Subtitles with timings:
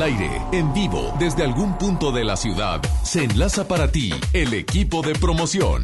[0.00, 4.54] Al aire, en vivo, desde algún punto de la ciudad, se enlaza para ti el
[4.54, 5.82] equipo de promoción.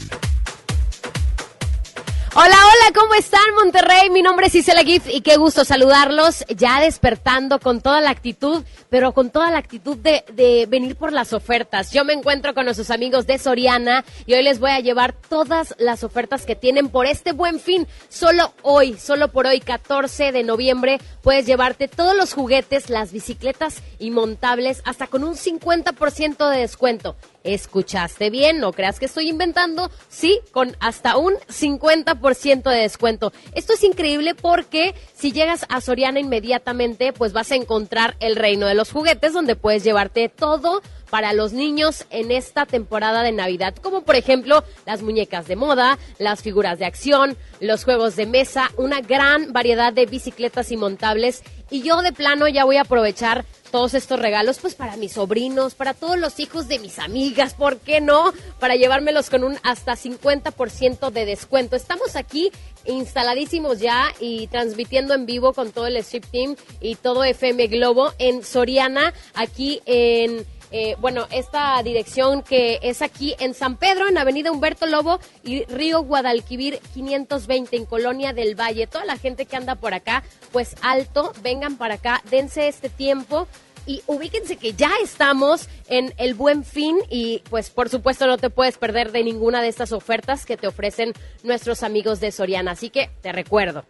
[2.34, 4.08] Hola, hola, ¿cómo están Monterrey?
[4.08, 8.64] Mi nombre es Isela Giff y qué gusto saludarlos, ya despertando con toda la actitud,
[8.90, 11.92] pero con toda la actitud de, de venir por las ofertas.
[11.92, 15.74] Yo me encuentro con nuestros amigos de Soriana y hoy les voy a llevar todas
[15.78, 17.86] las ofertas que tienen por este buen fin.
[18.08, 23.82] Solo hoy, solo por hoy, 14 de noviembre, puedes llevarte todos los juguetes, las bicicletas
[23.98, 27.16] y montables hasta con un 50% de descuento.
[27.46, 33.32] Escuchaste bien, no creas que estoy inventando, sí, con hasta un 50% de descuento.
[33.54, 38.66] Esto es increíble porque si llegas a Soriana inmediatamente, pues vas a encontrar el reino
[38.66, 43.74] de los juguetes donde puedes llevarte todo para los niños en esta temporada de Navidad,
[43.76, 48.70] como por ejemplo las muñecas de moda, las figuras de acción, los juegos de mesa,
[48.76, 51.42] una gran variedad de bicicletas y montables.
[51.70, 55.74] Y yo de plano ya voy a aprovechar todos estos regalos pues para mis sobrinos,
[55.74, 58.32] para todos los hijos de mis amigas, ¿por qué no?
[58.60, 61.76] Para llevármelos con un hasta 50% de descuento.
[61.76, 62.50] Estamos aquí
[62.84, 68.12] instaladísimos ya y transmitiendo en vivo con todo el Strip Team y todo FM Globo
[68.18, 74.18] en Soriana, aquí en eh, bueno, esta dirección que es aquí en San Pedro, en
[74.18, 78.86] Avenida Humberto Lobo y Río Guadalquivir 520 en Colonia del Valle.
[78.86, 80.22] Toda la gente que anda por acá,
[80.52, 83.46] pues alto, vengan para acá, dense este tiempo
[83.86, 88.50] y ubíquense que ya estamos en el buen fin y pues por supuesto no te
[88.50, 91.12] puedes perder de ninguna de estas ofertas que te ofrecen
[91.44, 92.72] nuestros amigos de Soriana.
[92.72, 93.84] Así que te recuerdo,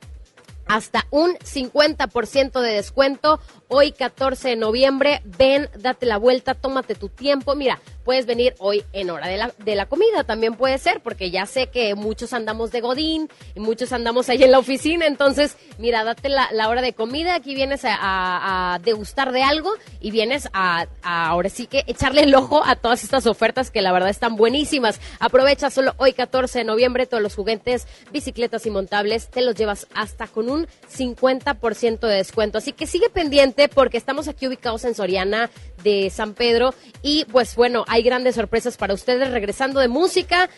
[0.66, 3.40] hasta un 50% de descuento.
[3.68, 7.54] Hoy 14 de noviembre, ven, date la vuelta, tómate tu tiempo.
[7.54, 11.32] Mira, puedes venir hoy en hora de la, de la comida, también puede ser, porque
[11.32, 15.06] ya sé que muchos andamos de Godín y muchos andamos ahí en la oficina.
[15.06, 20.12] Entonces, mira, date la, la hora de comida, aquí vienes a, degustar de algo y
[20.12, 23.92] vienes a, a ahora sí que echarle el ojo a todas estas ofertas que la
[23.92, 25.00] verdad están buenísimas.
[25.18, 29.88] Aprovecha solo hoy 14 de noviembre todos los juguetes, bicicletas y montables, te los llevas
[29.94, 32.58] hasta con un 50% de descuento.
[32.58, 35.50] Así que sigue pendiente porque estamos aquí ubicados en Soriana
[35.82, 40.48] de San Pedro y pues bueno, hay grandes sorpresas para ustedes regresando de música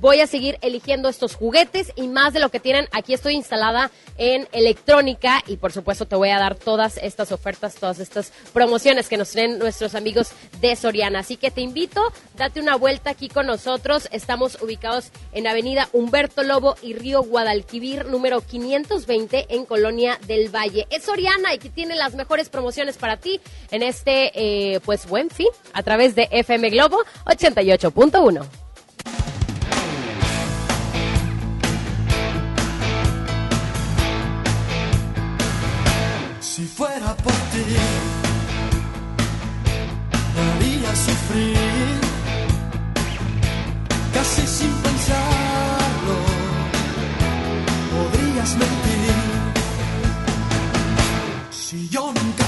[0.00, 2.88] voy a seguir eligiendo estos juguetes y más de lo que tienen.
[2.92, 7.74] Aquí estoy instalada en electrónica y por supuesto te voy a dar todas estas ofertas,
[7.76, 10.30] todas estas promociones que nos traen nuestros amigos
[10.60, 11.20] de Soriana.
[11.20, 14.08] Así que te invito, date una vuelta aquí con nosotros.
[14.12, 20.86] Estamos ubicados en Avenida Humberto Lobo y Río Guadalquivir, número 520 en Colonia del Valle.
[20.90, 25.30] Es Soriana y que tiene las mejores promociones para ti en este, eh, pues, buen
[25.30, 28.67] fin a través de FM Globo 88.1.
[51.90, 52.47] Si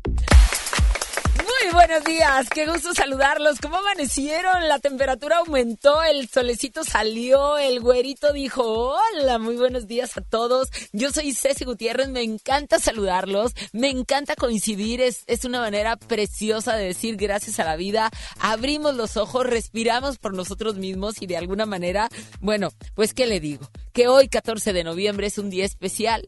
[1.73, 3.59] Buenos días, qué gusto saludarlos.
[3.61, 4.67] ¿Cómo amanecieron?
[4.67, 10.67] La temperatura aumentó, el solecito salió, el güerito dijo, hola, muy buenos días a todos.
[10.91, 16.75] Yo soy Ceci Gutiérrez, me encanta saludarlos, me encanta coincidir, es, es una manera preciosa
[16.75, 18.11] de decir gracias a la vida.
[18.39, 22.09] Abrimos los ojos, respiramos por nosotros mismos y de alguna manera,
[22.41, 26.27] bueno, pues qué le digo, que hoy 14 de noviembre es un día especial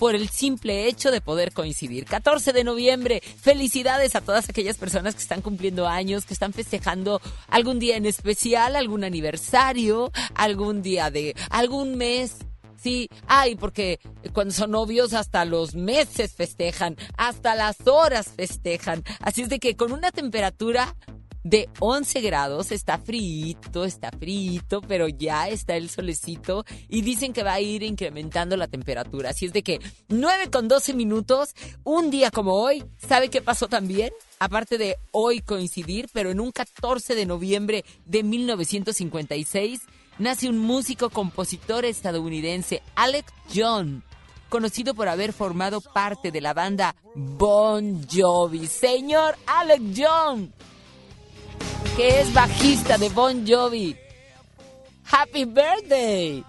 [0.00, 2.06] por el simple hecho de poder coincidir.
[2.06, 7.20] 14 de noviembre, felicidades a todas aquellas personas que están cumpliendo años, que están festejando
[7.48, 12.38] algún día en especial, algún aniversario, algún día de algún mes.
[12.82, 14.00] Sí, ay, porque
[14.32, 19.04] cuando son novios hasta los meses festejan, hasta las horas festejan.
[19.20, 20.96] Así es de que con una temperatura
[21.42, 27.42] de 11 grados, está frito, está frito, pero ya está el solecito y dicen que
[27.42, 29.30] va a ir incrementando la temperatura.
[29.30, 31.54] Así es de que 9 con 12 minutos,
[31.84, 34.12] un día como hoy, ¿sabe qué pasó también?
[34.38, 39.80] Aparte de hoy coincidir, pero en un 14 de noviembre de 1956,
[40.18, 44.02] nace un músico compositor estadounidense, Alex John
[44.50, 48.66] conocido por haber formado parte de la banda Bon Jovi.
[48.66, 50.52] Señor Alex John,
[52.00, 53.94] que es bajista de Bon Jovi.
[55.04, 56.42] Happy birthday.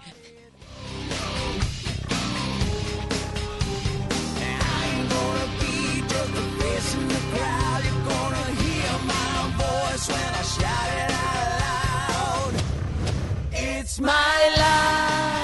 [13.54, 14.08] It's my
[14.56, 15.41] life.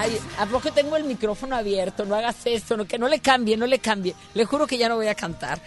[0.00, 2.04] Ay, ¿a poco tengo el micrófono abierto?
[2.04, 4.14] No hagas esto, no, que no le cambie, no le cambie.
[4.32, 5.60] Le juro que ya no voy a cantar.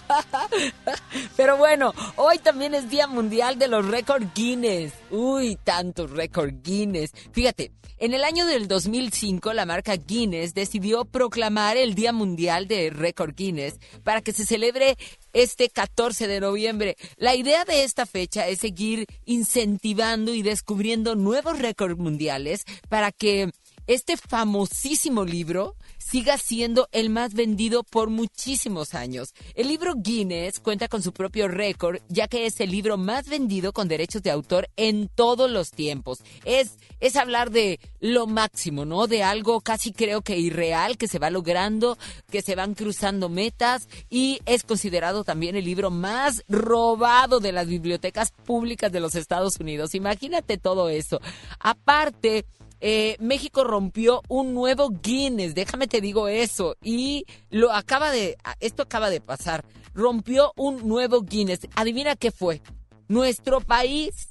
[1.38, 4.92] Pero bueno, hoy también es Día Mundial de los Récord Guinness.
[5.10, 7.12] Uy, tantos récord Guinness.
[7.32, 12.90] Fíjate, en el año del 2005 la marca Guinness decidió proclamar el Día Mundial de
[12.90, 14.98] Récord Guinness para que se celebre
[15.32, 16.96] este 14 de noviembre.
[17.16, 23.50] La idea de esta fecha es seguir incentivando y descubriendo nuevos récords mundiales para que
[23.86, 25.74] este famosísimo libro
[26.10, 29.32] siga siendo el más vendido por muchísimos años.
[29.54, 33.72] El libro Guinness cuenta con su propio récord, ya que es el libro más vendido
[33.72, 36.18] con derechos de autor en todos los tiempos.
[36.44, 39.06] Es, es hablar de lo máximo, ¿no?
[39.06, 41.96] De algo casi creo que irreal que se va logrando,
[42.30, 47.68] que se van cruzando metas y es considerado también el libro más robado de las
[47.68, 49.94] bibliotecas públicas de los Estados Unidos.
[49.94, 51.20] Imagínate todo eso.
[51.60, 52.46] Aparte,
[52.80, 58.82] eh, México rompió un nuevo Guinness, déjame te digo eso, y lo acaba de, esto
[58.82, 61.60] acaba de pasar, rompió un nuevo Guinness.
[61.74, 62.62] Adivina qué fue.
[63.08, 64.28] Nuestro país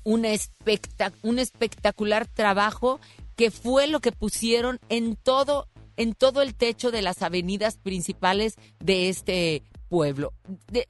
[0.05, 2.99] espectac- un espectacular trabajo
[3.35, 8.55] que fue lo que pusieron en todo en todo el techo de las avenidas principales
[8.79, 9.61] de este
[9.93, 10.33] pueblo.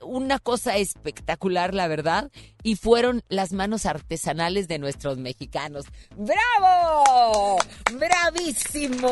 [0.02, 2.32] Una cosa espectacular, la verdad,
[2.64, 5.84] y fueron las manos artesanales de nuestros mexicanos.
[6.16, 7.58] ¡Bravo!
[8.00, 9.10] ¡Bravísimo!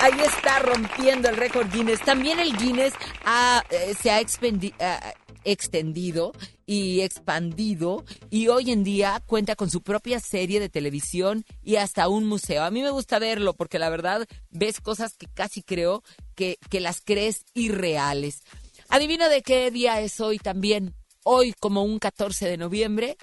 [0.00, 2.00] Ahí está rompiendo el récord Guinness.
[2.04, 2.94] También el Guinness
[3.70, 4.20] eh, se ha
[4.78, 6.32] ah, extendido
[6.64, 12.08] y expandido y hoy en día cuenta con su propia serie de televisión y hasta
[12.08, 12.62] un museo.
[12.62, 16.04] A mí me gusta verlo porque la verdad ves cosas que casi creo
[16.36, 18.44] que, que las crees irreales.
[18.90, 20.94] Adivina de qué día es hoy también.
[21.22, 23.18] Hoy, como un 14 de noviembre,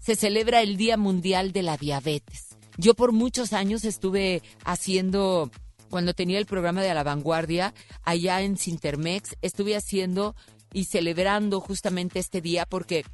[0.00, 2.48] se celebra el Día Mundial de la Diabetes.
[2.76, 5.52] Yo por muchos años estuve haciendo,
[5.88, 10.34] cuando tenía el programa de la Vanguardia, allá en Sintermex, estuve haciendo
[10.72, 13.04] y celebrando justamente este día porque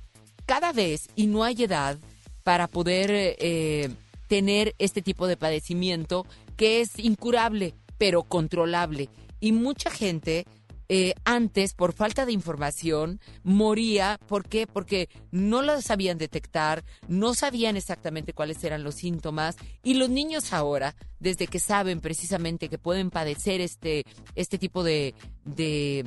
[0.46, 1.98] cada vez, y no hay edad
[2.44, 3.90] para poder eh,
[4.26, 9.10] tener este tipo de padecimiento que es incurable, pero controlable.
[9.38, 10.46] Y mucha gente
[10.94, 14.20] eh, antes, por falta de información, moría.
[14.26, 14.66] ¿Por qué?
[14.66, 19.56] Porque no lo sabían detectar, no sabían exactamente cuáles eran los síntomas.
[19.82, 25.14] Y los niños ahora, desde que saben precisamente que pueden padecer este, este tipo de,
[25.46, 26.04] de,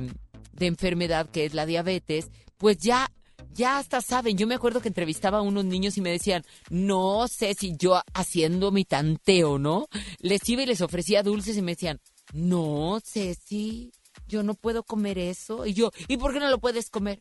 [0.60, 3.10] enfermedad que es la diabetes, pues ya
[3.52, 7.26] ya hasta saben, yo me acuerdo que entrevistaba a unos niños y me decían, no
[7.26, 9.88] sé si yo haciendo mi tanteo, ¿no?
[10.20, 11.98] Les iba y les ofrecía dulces y me decían,
[12.32, 13.92] no, Ceci,
[14.26, 15.66] yo no puedo comer eso.
[15.66, 17.20] Y yo, ¿y por qué no lo puedes comer?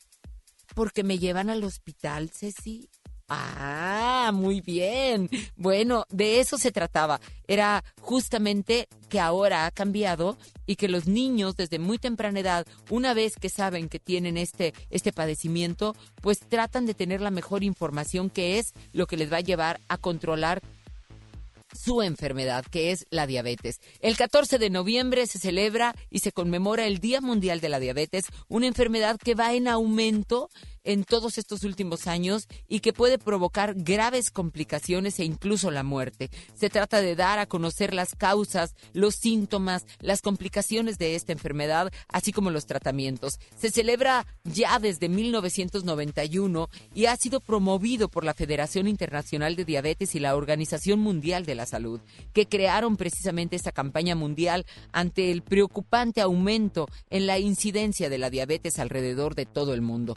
[0.74, 2.90] Porque me llevan al hospital, Ceci.
[3.28, 5.30] Ah, muy bien.
[5.56, 7.20] Bueno, de eso se trataba.
[7.48, 13.14] Era justamente que ahora ha cambiado y que los niños desde muy temprana edad, una
[13.14, 18.30] vez que saben que tienen este, este padecimiento, pues tratan de tener la mejor información
[18.30, 20.62] que es lo que les va a llevar a controlar
[21.76, 23.80] su enfermedad, que es la diabetes.
[24.00, 28.26] El 14 de noviembre se celebra y se conmemora el Día Mundial de la Diabetes,
[28.48, 30.50] una enfermedad que va en aumento
[30.86, 36.30] en todos estos últimos años y que puede provocar graves complicaciones e incluso la muerte.
[36.54, 41.92] Se trata de dar a conocer las causas, los síntomas, las complicaciones de esta enfermedad,
[42.08, 43.40] así como los tratamientos.
[43.58, 50.16] Se celebra ya desde 1991 y ha sido promovido por la Federación Internacional de Diabetes
[50.16, 52.00] y la Organización Mundial de la Salud,
[52.34, 58.30] que crearon precisamente esta campaña mundial ante el preocupante aumento en la incidencia de la
[58.30, 60.16] diabetes alrededor de todo el mundo.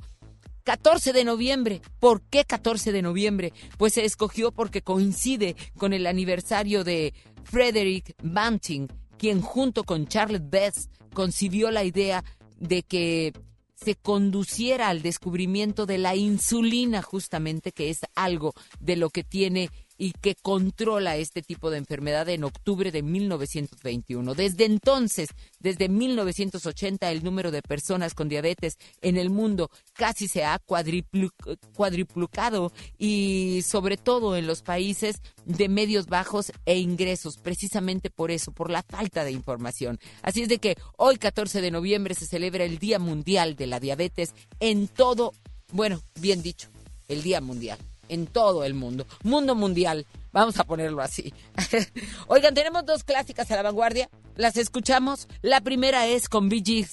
[0.69, 1.81] 14 de noviembre.
[1.99, 3.55] ¿Por qué 14 de noviembre?
[3.79, 10.43] Pues se escogió porque coincide con el aniversario de Frederick Banting, quien junto con Charles
[10.51, 12.23] Best concibió la idea
[12.59, 13.33] de que
[13.77, 19.71] se conduciera al descubrimiento de la insulina, justamente, que es algo de lo que tiene
[19.99, 24.35] y que controla este tipo de enfermedad en octubre de 1921.
[24.35, 30.45] Desde entonces, desde 1980, el número de personas con diabetes en el mundo casi se
[30.45, 38.31] ha cuadriplicado y sobre todo en los países de medios bajos e ingresos, precisamente por
[38.31, 39.99] eso, por la falta de información.
[40.23, 43.81] Así es de que hoy, 14 de noviembre, se celebra el Día Mundial de la
[43.81, 45.33] Diabetes en todo,
[45.73, 46.69] bueno, bien dicho,
[47.09, 49.07] el Día Mundial en todo el mundo.
[49.23, 50.07] Mundo mundial.
[50.33, 51.33] Vamos a ponerlo así.
[52.27, 54.09] Oigan, tenemos dos clásicas a la vanguardia.
[54.37, 55.29] Las escuchamos.
[55.43, 56.87] La primera es con Bee.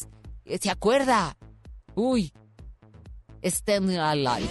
[0.59, 1.37] ¿Se acuerda?
[1.95, 2.33] Uy.
[3.43, 4.49] Standing Alive.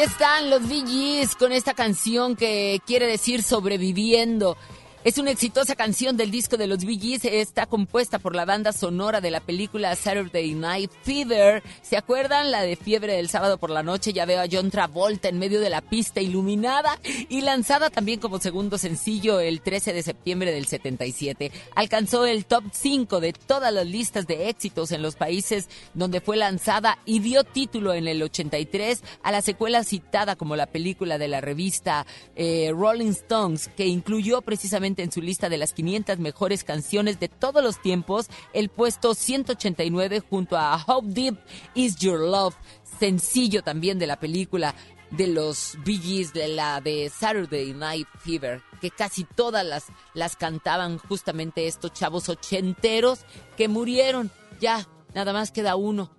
[0.00, 4.56] Están los Gees con esta canción que quiere decir sobreviviendo.
[5.02, 7.24] Es una exitosa canción del disco de los Bee Gees.
[7.24, 11.62] Está compuesta por la banda sonora de la película Saturday Night Fever.
[11.80, 12.50] ¿Se acuerdan?
[12.50, 14.12] La de Fiebre del sábado por la noche.
[14.12, 16.98] Ya veo a John Travolta en medio de la pista iluminada
[17.30, 21.50] y lanzada también como segundo sencillo el 13 de septiembre del 77.
[21.74, 26.36] Alcanzó el top 5 de todas las listas de éxitos en los países donde fue
[26.36, 31.28] lanzada y dio título en el 83 a la secuela citada como la película de
[31.28, 32.04] la revista
[32.36, 37.28] eh, Rolling Stones, que incluyó precisamente en su lista de las 500 mejores canciones de
[37.28, 41.38] todos los tiempos el puesto 189 junto a How Deep
[41.74, 42.56] Is Your Love,
[42.98, 44.74] sencillo también de la película
[45.10, 50.98] de los Bee de la de Saturday Night Fever, que casi todas las, las cantaban
[50.98, 53.20] justamente estos chavos ochenteros
[53.56, 54.30] que murieron.
[54.60, 56.10] Ya, nada más queda uno.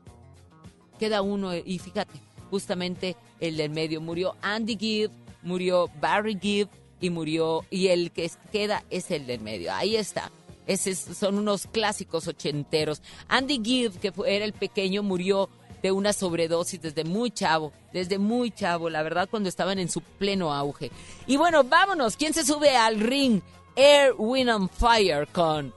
[0.99, 6.69] Queda uno y fíjate, justamente el del medio murió Andy Gibb, murió Barry Gibb
[7.01, 9.73] y murió y el que queda es el del medio.
[9.73, 10.31] Ahí está.
[10.67, 13.01] Esos son unos clásicos ochenteros.
[13.27, 15.49] Andy Gibb, que fue- era el pequeño, murió
[15.81, 20.01] de una sobredosis desde muy chavo, desde muy chavo, la verdad, cuando estaban en su
[20.01, 20.91] pleno auge.
[21.25, 22.15] Y bueno, vámonos.
[22.15, 23.41] ¿Quién se sube al ring?
[23.75, 25.73] Air, Wind and Fire con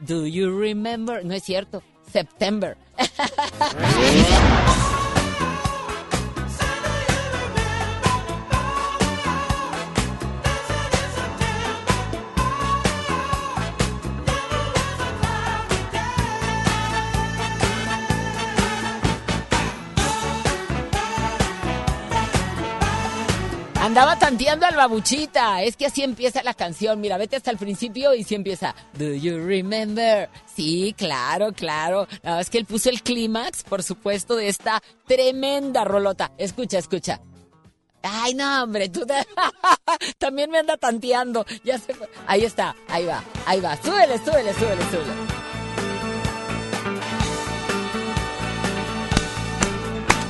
[0.00, 1.24] Do You Remember?
[1.24, 1.82] No es cierto.
[2.10, 2.76] September.
[23.84, 25.62] Andaba tanteando al babuchita.
[25.62, 27.02] Es que así empieza la canción.
[27.02, 28.74] Mira, vete hasta el principio y sí empieza.
[28.94, 30.30] Do you remember?
[30.56, 32.08] Sí, claro, claro.
[32.22, 36.32] Nada más que él puso el clímax, por supuesto, de esta tremenda rolota.
[36.38, 37.20] Escucha, escucha.
[38.02, 39.26] Ay, no, hombre, tú te-
[40.18, 41.44] también me anda tanteando.
[41.62, 41.94] Ya se.
[42.26, 43.76] Ahí está, ahí va, ahí va.
[43.76, 45.43] Súbele, súbele, súbele, súbele.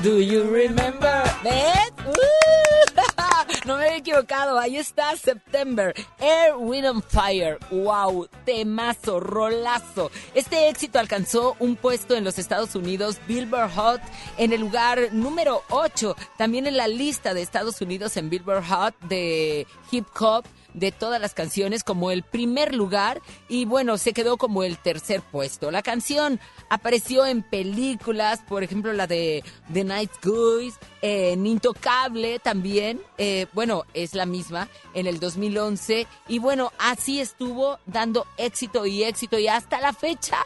[0.05, 1.25] Do you remember?
[1.43, 1.91] ¿Ves?
[2.07, 2.15] ¡Uh!
[3.65, 4.59] No me había equivocado.
[4.59, 5.95] Ahí está September.
[6.19, 7.59] Air, Wind and Fire.
[7.71, 10.11] Wow, temazo, rolazo.
[10.35, 14.03] Este éxito alcanzó un puesto en los Estados Unidos, Billboard Hot,
[14.37, 16.15] en el lugar número 8.
[16.37, 21.21] También en la lista de Estados Unidos en Billboard Hot de hip hop de todas
[21.21, 25.71] las canciones como el primer lugar y bueno, se quedó como el tercer puesto.
[25.71, 33.01] La canción apareció en películas, por ejemplo la de The Night Guys, en Intocable también,
[33.19, 39.05] eh, bueno, es la misma, en el 2011 y bueno, así estuvo dando éxito y
[39.05, 40.39] éxito y hasta la fecha,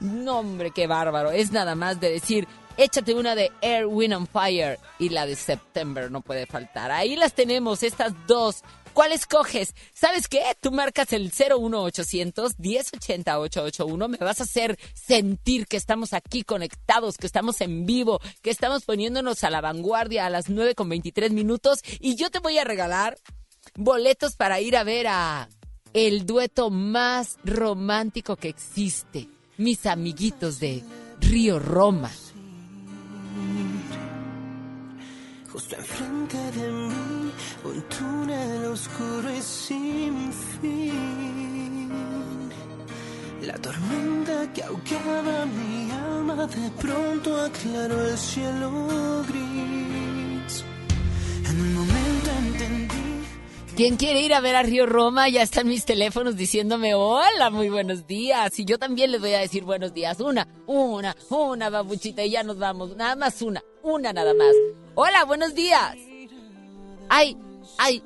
[0.00, 2.48] no hombre, qué bárbaro, es nada más de decir...
[2.78, 6.90] Échate una de Air, Wind and Fire y la de September no puede faltar.
[6.90, 8.62] Ahí las tenemos, estas dos.
[8.92, 9.74] ¿Cuál escoges?
[9.94, 10.42] ¿Sabes qué?
[10.60, 14.08] Tú marcas el 01800 1080 881.
[14.08, 18.84] Me vas a hacer sentir que estamos aquí conectados, que estamos en vivo, que estamos
[18.84, 21.80] poniéndonos a la vanguardia a las 9 con 23 minutos.
[22.00, 23.16] Y yo te voy a regalar
[23.76, 25.48] boletos para ir a ver a
[25.94, 29.28] el dueto más romántico que existe.
[29.56, 30.82] Mis amiguitos de
[31.20, 32.10] Río Roma.
[35.50, 37.11] Justo enfrente de mí,
[37.64, 41.88] un túnel oscuro y sin fin.
[43.42, 50.64] La tormenta que ahogaba mi alma de pronto aclaró el cielo gris.
[51.48, 53.02] En un momento entendí.
[53.76, 55.28] ¿Quién quiere ir a ver a Río Roma?
[55.28, 58.58] Ya están mis teléfonos diciéndome hola, muy buenos días.
[58.60, 60.20] Y yo también les voy a decir buenos días.
[60.20, 62.94] Una, una, una, babuchita, y ya nos vamos.
[62.96, 64.54] Nada más una, una nada más.
[64.94, 65.96] Hola, buenos días.
[67.08, 67.36] Ay,
[67.78, 68.02] ay,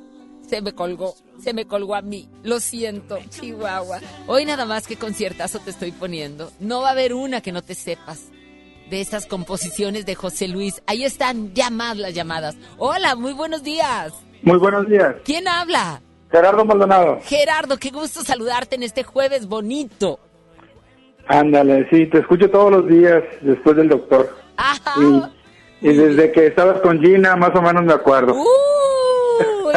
[0.49, 2.29] se me colgó, se me colgó a mí.
[2.43, 4.01] Lo siento, Chihuahua.
[4.27, 6.51] Hoy nada más que conciertazo te estoy poniendo.
[6.61, 8.31] No va a haber una que no te sepas
[8.91, 10.83] de estas composiciones de José Luis.
[10.87, 12.57] Ahí están ya más las llamadas.
[12.79, 14.13] Hola, muy buenos días.
[14.43, 15.17] Muy buenos días.
[15.25, 16.01] ¿Quién habla?
[16.31, 17.19] Gerardo Maldonado.
[17.23, 20.21] Gerardo, qué gusto saludarte en este jueves bonito.
[21.29, 24.37] Ándale, sí, te escucho todos los días después del doctor.
[24.57, 24.95] Ajá.
[25.81, 28.35] Y, y desde que estabas con Gina, más o menos me acuerdo.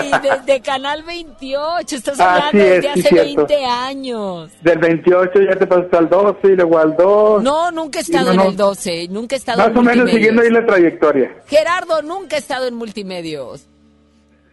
[0.01, 3.45] Uy, desde Canal 28, estás hablando es, desde hace cierto.
[3.47, 4.51] 20 años.
[4.62, 7.43] Del 28 ya te pasaste al 12 y luego al 2.
[7.43, 10.09] No, nunca he estado no, en el 12, nunca he estado Más en o menos
[10.09, 11.35] siguiendo ahí la trayectoria.
[11.47, 13.65] Gerardo, nunca he estado en multimedios.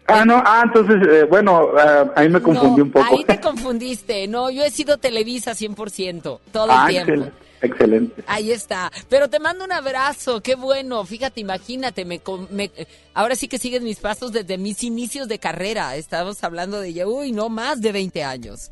[0.07, 3.05] Ah, no, ah, entonces, eh, bueno, ah, ahí me confundí No, un poco.
[3.09, 4.27] Ahí te confundiste.
[4.27, 7.29] No, yo he sido Televisa 100%, todo ah, el tiempo.
[7.61, 8.23] Excel- excelente.
[8.27, 8.91] Ahí está.
[9.09, 11.03] Pero te mando un abrazo, qué bueno.
[11.05, 12.71] Fíjate, imagínate, me, me-
[13.13, 15.95] ahora sí que sigues mis pasos desde mis inicios de carrera.
[15.95, 18.71] Estamos hablando de ya, uy, no más de 20 años.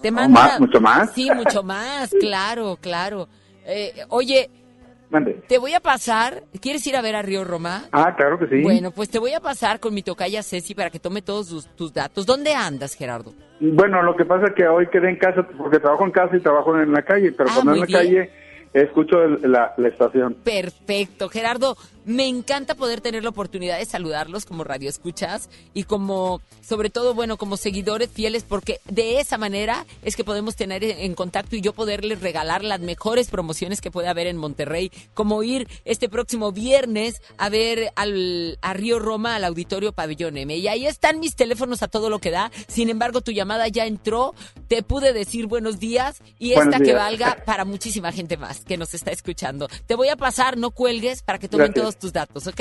[0.00, 1.10] Te No, mando más, una- mucho más.
[1.14, 3.28] Sí, mucho más, claro, claro.
[3.64, 4.50] Eh, oye,
[5.12, 5.34] Mande.
[5.46, 6.42] te voy a pasar.
[6.60, 7.84] ¿Quieres ir a ver a Río Roma?
[7.92, 8.62] Ah, claro que sí.
[8.62, 11.66] Bueno, pues te voy a pasar con mi tocaya Ceci para que tome todos tus,
[11.76, 12.24] tus datos.
[12.26, 13.32] ¿Dónde andas, Gerardo?
[13.60, 16.40] Bueno, lo que pasa es que hoy quedé en casa porque trabajo en casa y
[16.40, 17.98] trabajo en la calle, pero Ah, cuando en la bien.
[17.98, 18.30] calle
[18.72, 20.34] escucho el- la, la estación.
[20.42, 21.76] Perfecto, Gerardo.
[22.04, 27.14] Me encanta poder tener la oportunidad de saludarlos como radio escuchas y como, sobre todo,
[27.14, 31.60] bueno, como seguidores fieles, porque de esa manera es que podemos tener en contacto y
[31.60, 36.52] yo poderles regalar las mejores promociones que puede haber en Monterrey, como ir este próximo
[36.52, 40.56] viernes a ver al, a Río Roma al Auditorio Pabellón M.
[40.56, 42.50] Y ahí están mis teléfonos a todo lo que da.
[42.68, 44.34] Sin embargo, tu llamada ya entró,
[44.68, 48.76] te pude decir buenos días y Buenos esta que valga para muchísima gente más que
[48.76, 49.68] nos está escuchando.
[49.86, 51.82] Te voy a pasar, no cuelgues, para que tomen Gracias.
[51.82, 52.60] todos tus datos, ¿ok?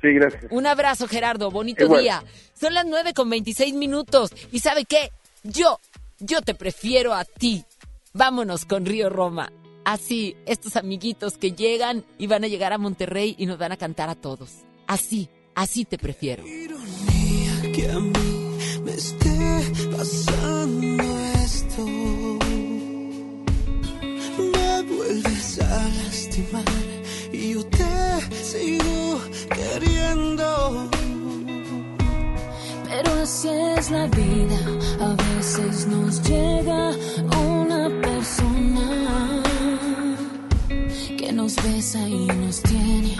[0.00, 0.44] Sí, gracias.
[0.50, 1.50] Un abrazo, Gerardo.
[1.50, 2.02] Bonito Igual.
[2.02, 2.24] día.
[2.58, 4.32] Son las 9 con 26 minutos.
[4.52, 5.12] ¿Y sabe qué?
[5.42, 5.80] Yo,
[6.18, 7.64] yo te prefiero a ti.
[8.12, 9.52] Vámonos con Río Roma.
[9.84, 13.76] Así, estos amiguitos que llegan y van a llegar a Monterrey y nos van a
[13.76, 14.50] cantar a todos.
[14.86, 16.46] Así, así te prefiero.
[16.46, 19.62] Ironía que a mí me esté
[19.96, 21.02] pasando
[21.44, 21.84] esto.
[24.52, 26.64] Me vuelves a lastimar
[28.42, 30.88] sigo queriendo.
[32.88, 34.60] Pero así es la vida,
[35.00, 36.92] a veces nos llega
[37.46, 39.42] una persona
[41.16, 43.16] que nos besa y nos tiene.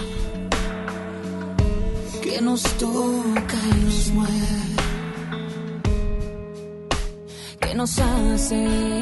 [2.21, 4.75] que nos toca y nos mueve,
[7.59, 9.01] que nos hace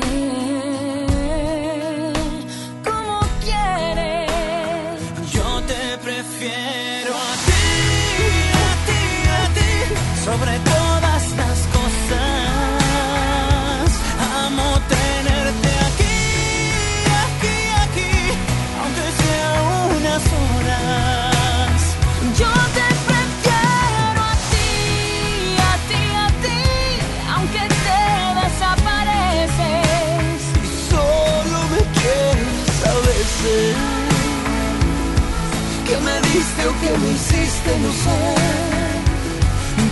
[37.67, 38.19] hiciste, no sé.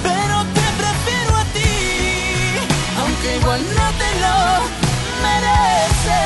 [0.03, 1.75] Pero te prefiero a ti,
[2.99, 4.35] aunque igual no te lo
[5.25, 6.23] mereces.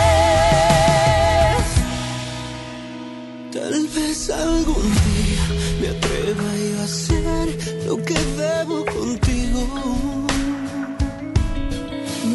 [3.51, 5.43] Tal vez algún día
[5.81, 7.47] me atreva yo a hacer
[7.87, 9.61] lo que debo contigo.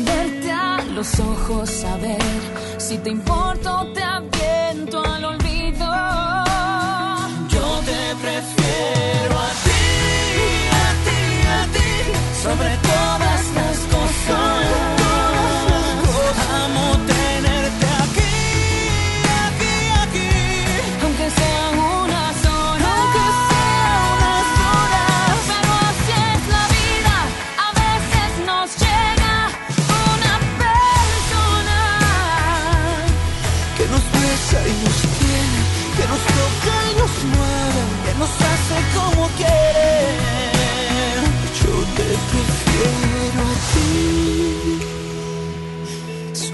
[0.05, 2.23] Verte a los ojos, saber
[2.79, 5.44] si te importo, te aviento al olvido.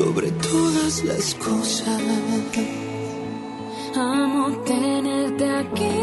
[0.00, 2.00] Sobre todas las cosas.
[3.94, 5.98] Amo tenerte aquí,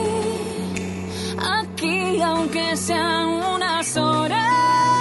[1.39, 4.96] aquí, aunque sean unas horas.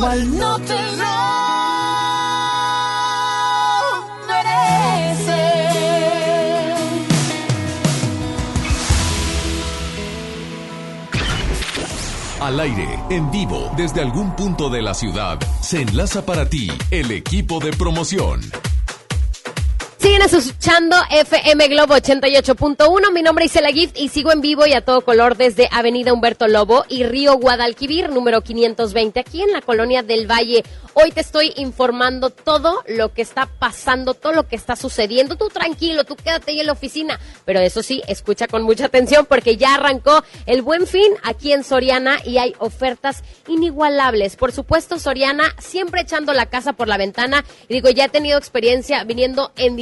[0.00, 0.90] No te.
[12.40, 17.10] Al aire, en vivo, desde algún punto de la ciudad, se enlaza para ti el
[17.10, 18.40] equipo de promoción.
[20.20, 23.12] Escuchando FM Globo 88.1.
[23.12, 26.12] Mi nombre es Isela Gift y sigo en vivo y a todo color desde Avenida
[26.12, 30.62] Humberto Lobo y Río Guadalquivir, número 520, aquí en la colonia del Valle.
[30.92, 35.36] Hoy te estoy informando todo lo que está pasando, todo lo que está sucediendo.
[35.36, 37.18] Tú tranquilo, tú quédate ahí en la oficina.
[37.44, 41.64] Pero eso sí, escucha con mucha atención porque ya arrancó el buen fin aquí en
[41.64, 44.36] Soriana y hay ofertas inigualables.
[44.36, 47.44] Por supuesto, Soriana siempre echando la casa por la ventana.
[47.68, 49.76] Digo, ya he tenido experiencia viniendo en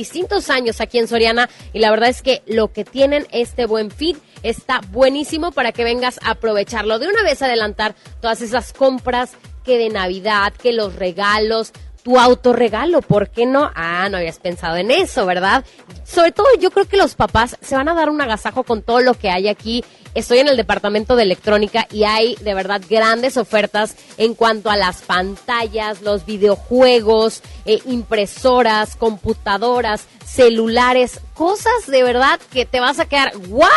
[0.50, 4.16] años aquí en Soriana y la verdad es que lo que tienen este buen fin
[4.42, 6.98] está buenísimo para que vengas a aprovecharlo.
[6.98, 9.32] De una vez adelantar todas esas compras
[9.64, 13.70] que de Navidad, que los regalos, tu autorregalo, ¿por qué no?
[13.74, 15.64] Ah, no habías pensado en eso, ¿verdad?
[16.04, 19.00] Sobre todo yo creo que los papás se van a dar un agasajo con todo
[19.00, 19.84] lo que hay aquí.
[20.14, 24.76] Estoy en el departamento de electrónica y hay de verdad grandes ofertas en cuanto a
[24.76, 33.06] las pantallas, los videojuegos, eh, impresoras, computadoras, celulares, cosas de verdad que te vas a
[33.06, 33.68] quedar, ¿what?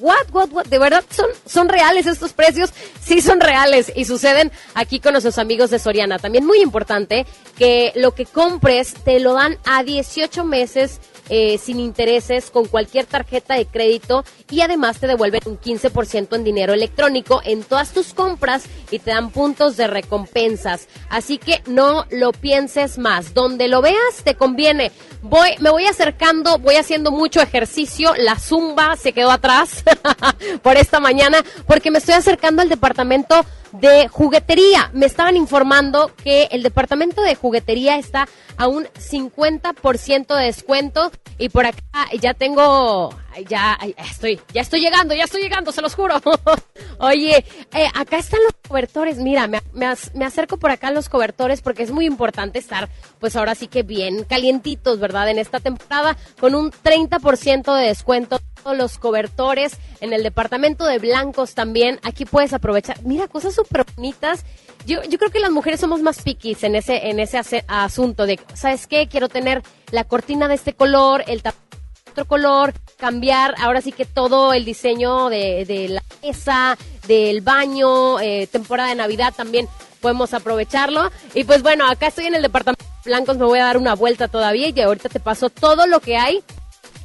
[0.00, 2.70] What, what, what, de verdad son, son reales estos precios,
[3.02, 6.18] sí son reales y suceden aquí con nuestros amigos de Soriana.
[6.18, 7.26] También muy importante
[7.58, 13.06] que lo que compres te lo dan a 18 meses eh, sin intereses con cualquier
[13.06, 18.12] tarjeta de crédito y además te devuelven un 15% en dinero electrónico en todas tus
[18.12, 20.88] compras y te dan puntos de recompensas.
[21.08, 23.32] Así que no lo pienses más.
[23.32, 24.92] Donde lo veas te conviene.
[25.22, 28.12] Voy, me voy acercando, voy haciendo mucho ejercicio.
[28.16, 29.84] La zumba se quedó atrás.
[30.62, 34.90] por esta mañana, porque me estoy acercando al departamento de juguetería.
[34.92, 41.48] Me estaban informando que el departamento de juguetería está a un 50% de descuento y
[41.48, 41.80] por acá
[42.20, 43.10] ya tengo,
[43.48, 46.20] ya estoy, ya estoy llegando, ya estoy llegando, se los juro.
[46.98, 51.62] Oye, eh, acá están los cobertores, mira, me, me, acerco por acá a los cobertores
[51.62, 55.30] porque es muy importante estar, pues ahora sí que bien calientitos, ¿verdad?
[55.30, 61.54] En esta temporada con un 30% de descuento los cobertores en el departamento de blancos
[61.54, 62.00] también.
[62.02, 63.02] Aquí puedes aprovechar.
[63.02, 64.44] Mira, cosas súper bonitas.
[64.86, 68.40] Yo, yo creo que las mujeres somos más piquis en ese, en ese asunto de,
[68.54, 69.08] ¿sabes qué?
[69.08, 71.70] Quiero tener la cortina de este color, el tapete
[72.10, 78.20] otro color, cambiar ahora sí que todo el diseño de, de la mesa, del baño,
[78.20, 79.68] eh, temporada de Navidad también
[80.00, 81.10] podemos aprovecharlo.
[81.34, 83.94] Y pues bueno, acá estoy en el departamento de blancos, me voy a dar una
[83.94, 86.42] vuelta todavía y ahorita te paso todo lo que hay.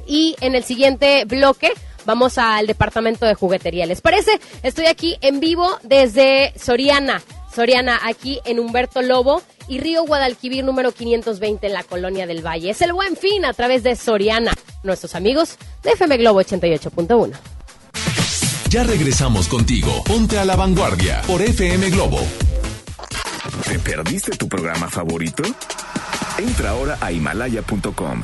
[0.06, 1.72] Y en el siguiente bloque
[2.04, 3.86] vamos al departamento de juguetería.
[3.86, 4.40] ¿Les parece?
[4.62, 7.22] Estoy aquí en vivo desde Soriana.
[7.54, 12.70] Soriana, aquí en Humberto Lobo y Río Guadalquivir número 520 en la Colonia del Valle.
[12.70, 17.32] Es el buen fin a través de Soriana, nuestros amigos de FM Globo 88.1.
[18.68, 20.02] Ya regresamos contigo.
[20.04, 22.18] Ponte a la vanguardia por FM Globo.
[23.66, 25.42] ¿Te perdiste tu programa favorito?
[26.38, 28.22] Entra ahora a himalaya.com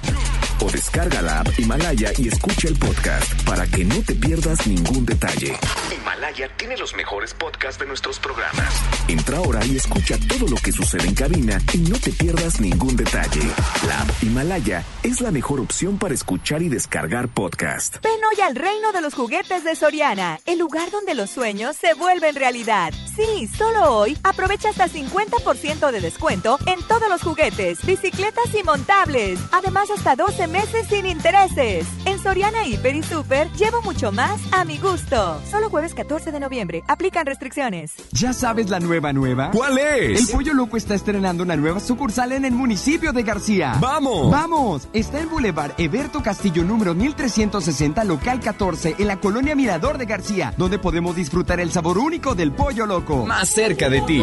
[0.62, 5.04] o descarga la app Himalaya y escucha el podcast para que no te pierdas ningún
[5.04, 5.56] detalle.
[5.92, 8.72] Himalaya tiene los mejores podcasts de nuestros programas.
[9.08, 12.96] Entra ahora y escucha todo lo que sucede en cabina y no te pierdas ningún
[12.96, 13.42] detalle.
[13.86, 17.96] La app Himalaya es la mejor opción para escuchar y descargar podcast.
[18.02, 21.94] Ven hoy al reino de los juguetes de Soriana, el lugar donde los sueños se
[21.94, 22.92] vuelven realidad.
[23.16, 29.40] Sí, solo hoy aprovecha hasta 50% de descuento en todos los juguetes, bicicletas y montables.
[29.50, 31.86] Además, hasta 12 meses sin intereses.
[32.04, 35.40] En Soriana Hiper y Super llevo mucho más a mi gusto.
[35.50, 36.84] Solo jueves 14 de noviembre.
[36.86, 37.94] Aplican restricciones.
[38.12, 39.50] ¿Ya sabes la nueva nueva?
[39.50, 40.20] ¿Cuál es?
[40.20, 43.76] El Pollo Loco está estrenando una nueva sucursal en el municipio de García.
[43.80, 44.30] ¡Vamos!
[44.30, 44.88] ¡Vamos!
[44.92, 50.52] Está en Boulevard Eberto Castillo número 1360, local 14, en la colonia Mirador de García,
[50.58, 53.24] donde podemos disfrutar el sabor único del Pollo Loco.
[53.26, 54.22] Más cerca de ti.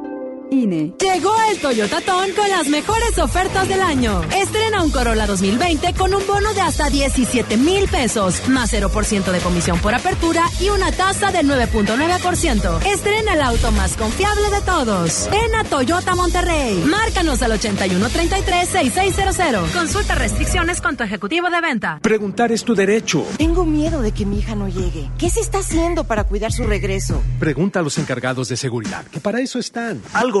[0.51, 0.93] INE.
[0.99, 4.21] Llegó el Toyota Ton con las mejores ofertas del año.
[4.35, 9.39] Estrena un Corolla 2020 con un bono de hasta 17 mil pesos, más 0% de
[9.39, 12.85] comisión por apertura y una tasa del 9.9%.
[12.85, 15.29] Estrena el auto más confiable de todos.
[15.31, 16.83] Ven a Toyota Monterrey.
[16.85, 19.71] Márcanos al 8133-6600.
[19.71, 21.99] Consulta restricciones con tu ejecutivo de venta.
[22.01, 23.25] Preguntar es tu derecho.
[23.37, 25.09] Tengo miedo de que mi hija no llegue.
[25.17, 27.21] ¿Qué se está haciendo para cuidar su regreso?
[27.39, 30.01] Pregunta a los encargados de seguridad, que para eso están.
[30.11, 30.40] Algo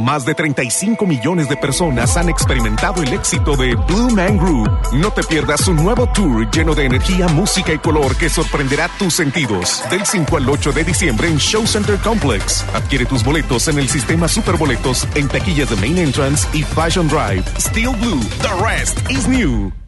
[0.00, 4.70] Más de 35 millones de personas han experimentado el éxito de Blue Man Group.
[4.94, 9.14] No te pierdas un nuevo tour lleno de energía, música y color que sorprenderá tus
[9.14, 9.82] sentidos.
[9.90, 12.64] Del 5 al 8 de diciembre en Show Center Complex.
[12.74, 17.44] Adquiere tus boletos en el sistema Superboletos en taquillas de Main Entrance y Fashion Drive.
[17.58, 19.79] Steel Blue, the rest is new.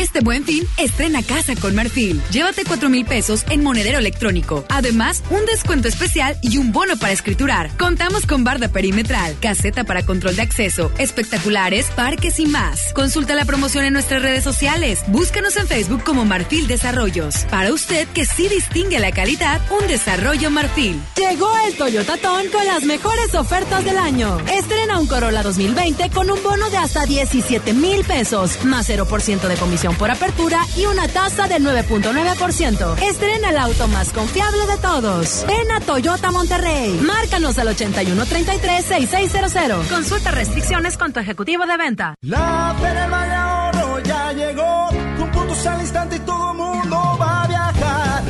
[0.00, 2.22] Este buen fin, estrena casa con Marfil.
[2.30, 4.64] Llévate 4 mil pesos en monedero electrónico.
[4.70, 7.70] Además, un descuento especial y un bono para escriturar.
[7.76, 12.94] Contamos con barda perimetral, caseta para control de acceso, espectaculares, parques y más.
[12.94, 15.02] Consulta la promoción en nuestras redes sociales.
[15.08, 17.44] Búscanos en Facebook como Marfil Desarrollos.
[17.50, 20.98] Para usted que sí distingue la calidad, un desarrollo Marfil.
[21.14, 24.38] Llegó el Toyota Ton con las mejores ofertas del año.
[24.48, 29.56] Estrena un Corolla 2020 con un bono de hasta 17 mil pesos, más 0% de
[29.56, 33.02] comisión por apertura y una tasa del 9.9%.
[33.02, 35.44] Estrena el auto más confiable de todos.
[35.46, 36.98] Ven a Toyota Monterrey.
[37.02, 39.88] Márcanos al 8133-6600.
[39.88, 42.14] Consulta restricciones con tu ejecutivo de venta.
[42.22, 44.88] La Feria Valle Ahorro ya llegó,
[45.18, 48.22] con puntos al instante y todo mundo va a viajar.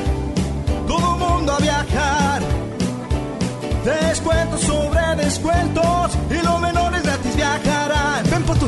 [0.87, 2.43] Todo mundo a viajar.
[3.85, 5.80] Descuentos sobre descuentos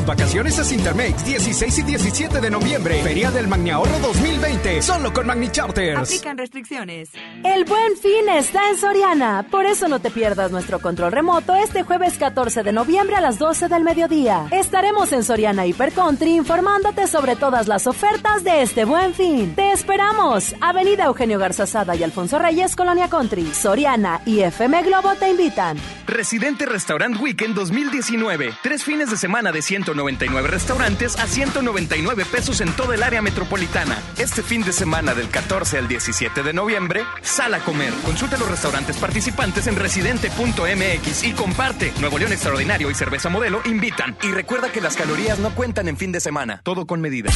[0.03, 3.01] tus vacaciones a Cintermex 16 y 17 de noviembre.
[3.03, 4.81] Feria del Magni Ahorro 2020.
[4.81, 5.99] Solo con Magni Charters.
[5.99, 7.09] Aplican restricciones.
[7.43, 9.45] El buen fin está en Soriana.
[9.49, 13.39] Por eso no te pierdas nuestro control remoto este jueves 14 de noviembre a las
[13.39, 14.47] 12 del mediodía.
[14.51, 19.55] Estaremos en Soriana Hiper Country informándote sobre todas las ofertas de este buen fin.
[19.55, 20.55] Te esperamos.
[20.61, 23.51] Avenida Eugenio Garzazada y Alfonso Reyes, Colonia Country.
[23.53, 25.77] Soriana y FM Globo te invitan.
[26.07, 28.53] Residente Restaurant Weekend 2019.
[28.61, 29.61] Tres fines de semana de
[29.93, 34.01] 199 restaurantes a 199 pesos en toda el área metropolitana.
[34.17, 37.93] Este fin de semana del 14 al 17 de noviembre, sal a comer.
[38.03, 41.93] Consulta los restaurantes participantes en residente.mx y comparte.
[41.99, 44.17] Nuevo León Extraordinario y Cerveza Modelo invitan.
[44.23, 46.61] Y recuerda que las calorías no cuentan en fin de semana.
[46.63, 47.31] Todo con medida.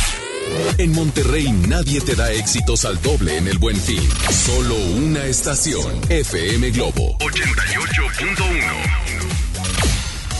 [0.79, 4.01] En Monterrey nadie te da éxitos al doble en el buen fin.
[4.31, 6.01] Solo una estación.
[6.09, 9.06] FM Globo 88.1.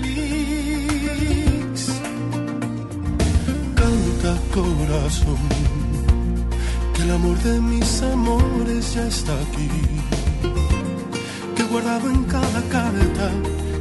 [0.00, 1.82] feliz.
[3.74, 5.38] Canta corazón,
[6.94, 9.70] que el amor de mis amores ya está aquí,
[11.54, 13.30] que he guardado en cada carta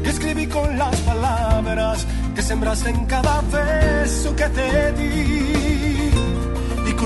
[0.03, 2.05] que escribí con las palabras
[2.35, 5.96] que sembraste en cada beso que te di.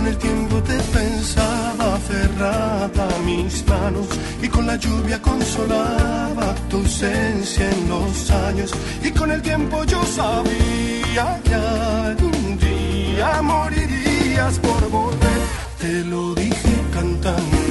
[0.02, 4.08] Con el tiempo te pensaba aferrada a mis manos
[4.42, 8.72] y con la lluvia consolaba tu ausencia en los años.
[9.04, 15.42] Y con el tiempo yo sabía que algún día morirías por volver.
[15.80, 17.71] Te lo dije cantando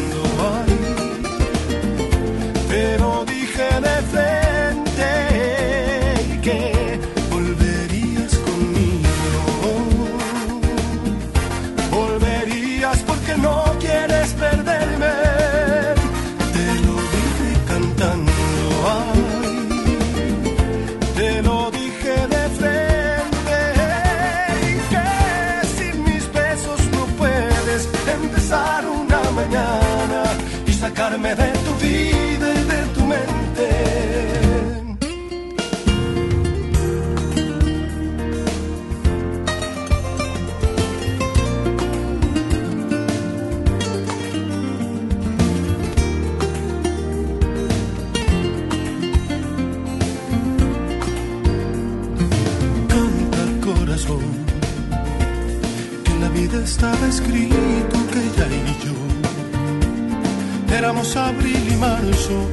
[57.07, 59.01] escrito que ella y yo
[60.80, 62.48] éramos abril y marzo,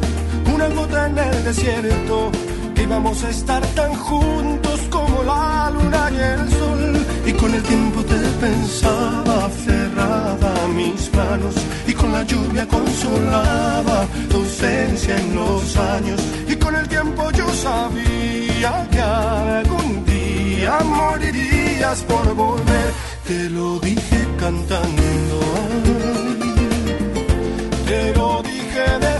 [0.53, 2.31] una gota en el desierto,
[2.75, 7.05] que íbamos a estar tan juntos como la luna y el sol.
[7.25, 11.55] Y con el tiempo te pensaba aferrada a mis manos,
[11.87, 16.19] y con la lluvia consolaba tu ausencia en los años.
[16.47, 22.91] Y con el tiempo yo sabía que algún día morirías por volver.
[23.25, 25.39] Te lo dije cantando.
[25.57, 26.41] ay,
[27.87, 28.13] te
[28.43, 29.16] dije de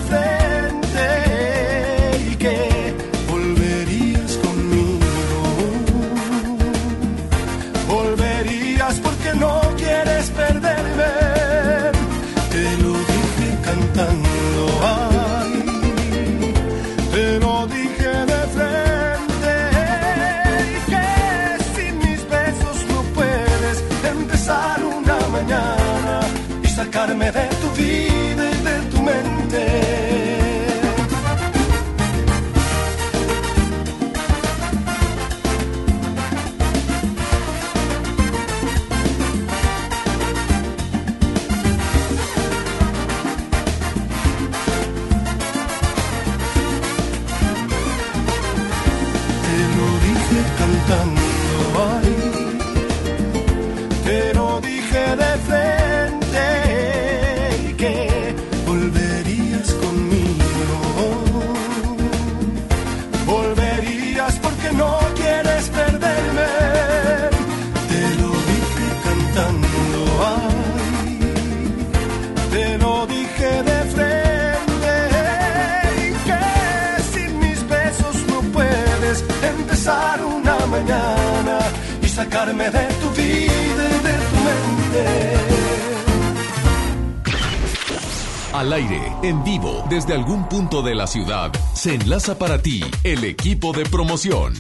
[89.98, 94.54] desde algún punto de la ciudad, se enlaza para ti el equipo de promoción.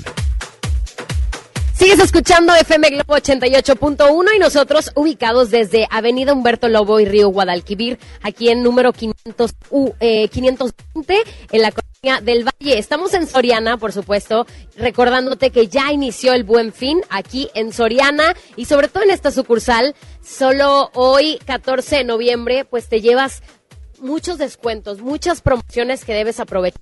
[1.75, 7.99] Sigues escuchando FM Globo 88.1 y nosotros ubicados desde Avenida Humberto Lobo y Río Guadalquivir,
[8.23, 11.21] aquí en número 500, U- eh, 520
[11.51, 12.79] en la colonia del Valle.
[12.79, 18.33] Estamos en Soriana, por supuesto, recordándote que ya inició el Buen Fin aquí en Soriana
[18.55, 19.93] y sobre todo en esta sucursal,
[20.25, 23.43] solo hoy 14 de noviembre, pues te llevas
[23.99, 26.81] muchos descuentos, muchas promociones que debes aprovechar.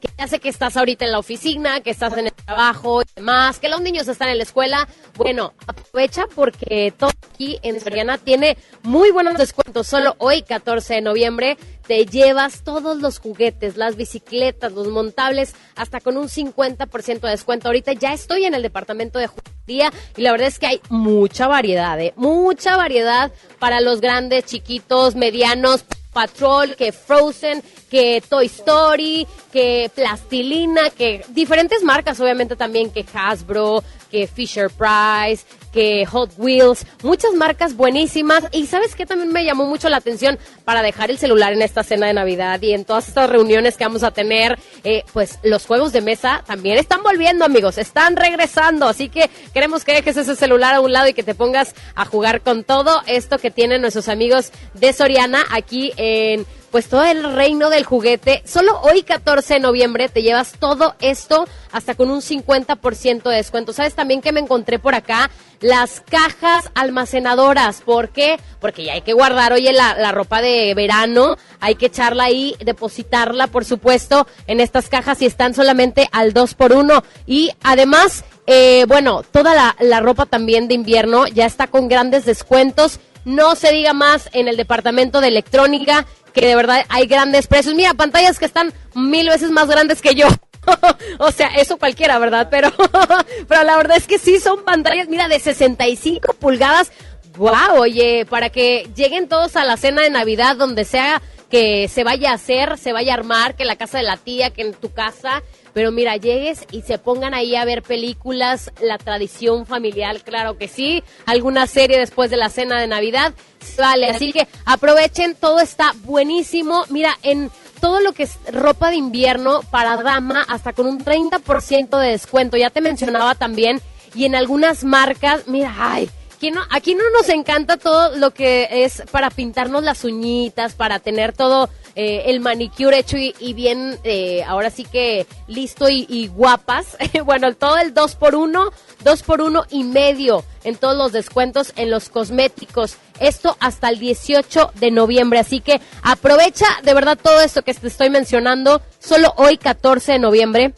[0.00, 3.58] Que sé que estás ahorita en la oficina, que estás en el trabajo y demás,
[3.58, 4.88] que los niños están en la escuela.
[5.16, 9.86] Bueno, aprovecha porque todo aquí en Soriana tiene muy buenos descuentos.
[9.86, 11.56] Solo hoy, 14 de noviembre,
[11.86, 17.68] te llevas todos los juguetes, las bicicletas, los montables, hasta con un 50% de descuento.
[17.68, 21.46] Ahorita ya estoy en el departamento de juguetería y la verdad es que hay mucha
[21.46, 22.12] variedad, ¿eh?
[22.16, 25.84] mucha variedad para los grandes, chiquitos, medianos,
[26.14, 33.84] Patrol, que Frozen, que Toy Story, que Plastilina, que diferentes marcas obviamente también, que Hasbro,
[34.10, 35.44] que Fisher Price,
[35.74, 38.44] que Hot Wheels, muchas marcas buenísimas.
[38.52, 41.82] Y sabes qué también me llamó mucho la atención para dejar el celular en esta
[41.82, 45.66] cena de Navidad y en todas estas reuniones que vamos a tener, eh, pues los
[45.66, 48.86] juegos de mesa también están volviendo amigos, están regresando.
[48.86, 52.04] Así que queremos que dejes ese celular a un lado y que te pongas a
[52.04, 57.22] jugar con todo esto que tienen nuestros amigos de Soriana aquí en pues todo el
[57.34, 58.42] reino del juguete.
[58.44, 63.72] Solo hoy 14 de noviembre te llevas todo esto hasta con un 50% de descuento.
[63.72, 65.30] ¿Sabes también que me encontré por acá?
[65.60, 67.82] Las cajas almacenadoras.
[67.82, 68.40] ¿Por qué?
[68.58, 71.36] Porque ya hay que guardar, oye, la, la ropa de verano.
[71.60, 76.54] Hay que echarla ahí, depositarla, por supuesto, en estas cajas y están solamente al 2
[76.54, 81.68] por 1 Y además, eh, bueno, toda la, la ropa también de invierno ya está
[81.68, 82.98] con grandes descuentos.
[83.24, 86.04] No se diga más en el departamento de electrónica,
[86.34, 87.74] que de verdad hay grandes precios.
[87.74, 90.26] Mira, pantallas que están mil veces más grandes que yo.
[91.18, 92.48] o sea, eso cualquiera, ¿verdad?
[92.50, 92.72] Pero,
[93.48, 96.92] pero la verdad es que sí son pantallas, mira, de 65 pulgadas.
[97.36, 97.78] ¡Wow!
[97.78, 101.22] Oye, para que lleguen todos a la cena de Navidad, donde sea
[101.54, 104.16] que se vaya a hacer, se vaya a armar, que en la casa de la
[104.16, 105.40] tía, que en tu casa.
[105.72, 110.66] Pero mira, llegues y se pongan ahí a ver películas, la tradición familiar, claro que
[110.66, 113.34] sí, alguna serie después de la cena de Navidad,
[113.78, 116.86] vale, así que aprovechen, todo está buenísimo.
[116.90, 122.00] Mira, en todo lo que es ropa de invierno para dama, hasta con un 30%
[122.00, 123.80] de descuento, ya te mencionaba también,
[124.16, 126.10] y en algunas marcas, mira, ay,
[126.44, 130.98] aquí no, aquí no nos encanta todo lo que es para pintarnos las uñitas, para
[130.98, 136.28] tener todo eh, el manicure hecho y, bien, eh, ahora sí que listo y, y
[136.28, 136.98] guapas.
[137.24, 138.72] bueno, todo el 2 por 1
[139.04, 142.96] 2 por 1 y medio en todos los descuentos en los cosméticos.
[143.20, 145.38] Esto hasta el 18 de noviembre.
[145.38, 148.82] Así que aprovecha de verdad todo esto que te estoy mencionando.
[148.98, 150.74] Solo hoy, 14 de noviembre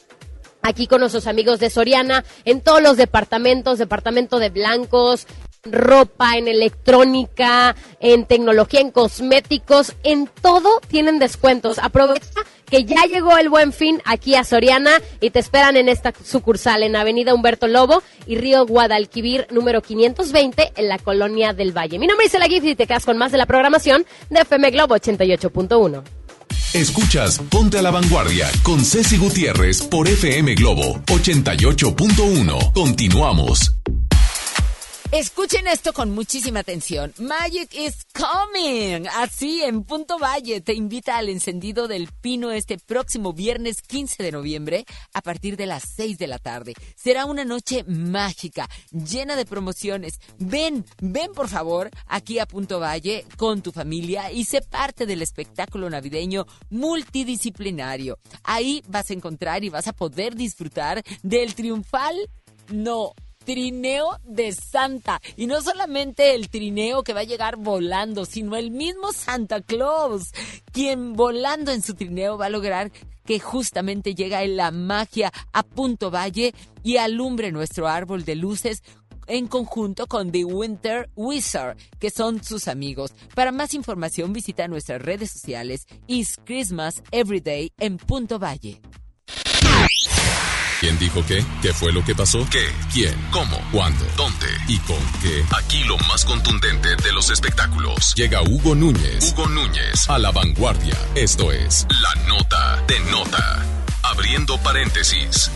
[0.66, 5.26] aquí con nuestros amigos de Soriana, en todos los departamentos, departamento de blancos,
[5.70, 11.78] ropa, en electrónica, en tecnología, en cosméticos, en todo tienen descuentos.
[11.78, 16.12] Aprovecha que ya llegó el buen fin aquí a Soriana y te esperan en esta
[16.24, 21.98] sucursal en Avenida Humberto Lobo y Río Guadalquivir número 520 en la Colonia del Valle.
[21.98, 24.70] Mi nombre es Ela Gift y te quedas con más de la programación de FM
[24.70, 26.02] Globo 88.1.
[26.72, 32.72] Escuchas Ponte a la Vanguardia con Ceci Gutiérrez por FM Globo 88.1.
[32.72, 33.72] Continuamos.
[35.12, 37.14] Escuchen esto con muchísima atención.
[37.18, 39.06] Magic is coming.
[39.14, 44.32] Así, en Punto Valle te invita al encendido del pino este próximo viernes 15 de
[44.32, 44.84] noviembre
[45.14, 46.74] a partir de las 6 de la tarde.
[46.96, 50.18] Será una noche mágica, llena de promociones.
[50.38, 55.22] Ven, ven por favor aquí a Punto Valle con tu familia y sé parte del
[55.22, 58.18] espectáculo navideño multidisciplinario.
[58.42, 62.16] Ahí vas a encontrar y vas a poder disfrutar del triunfal,
[62.72, 63.12] no,
[63.46, 65.22] trineo de Santa.
[65.36, 70.32] Y no solamente el trineo que va a llegar volando, sino el mismo Santa Claus,
[70.72, 72.90] quien volando en su trineo va a lograr
[73.24, 78.82] que justamente llega la magia a Punto Valle y alumbre nuestro árbol de luces
[79.28, 83.12] en conjunto con The Winter Wizard, que son sus amigos.
[83.34, 88.80] Para más información visita nuestras redes sociales Is Christmas Everyday en Punto Valle.
[90.80, 91.42] ¿Quién dijo qué?
[91.62, 92.46] ¿Qué fue lo que pasó?
[92.50, 92.70] ¿Qué?
[92.92, 93.14] ¿Quién?
[93.30, 93.58] ¿Cómo?
[93.72, 94.04] ¿Cuándo?
[94.14, 94.46] ¿Dónde?
[94.68, 95.42] ¿Y con qué?
[95.56, 98.14] Aquí lo más contundente de los espectáculos.
[98.14, 99.32] Llega Hugo Núñez.
[99.32, 100.94] Hugo Núñez a la vanguardia.
[101.14, 103.64] Esto es La Nota de Nota.
[104.02, 105.50] Abriendo paréntesis.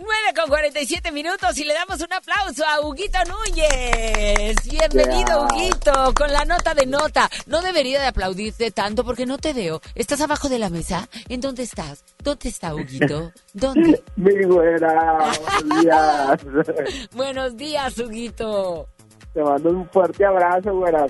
[0.00, 4.56] 9 con 47 minutos y le damos un aplauso a Huguito Núñez.
[4.70, 5.38] Bienvenido, Yeah.
[5.42, 7.28] Huguito, con la nota de nota.
[7.46, 9.82] No debería de aplaudirte tanto porque no te veo.
[9.94, 11.06] ¿Estás abajo de la mesa?
[11.28, 12.02] ¿En dónde estás?
[12.22, 13.30] ¿Dónde está Huguito?
[13.52, 14.02] ¿Dónde?
[14.16, 15.32] Mi güera,
[15.68, 17.10] buenos días.
[17.12, 18.88] Buenos días, Huguito.
[19.34, 21.06] Te mando un fuerte abrazo, güera.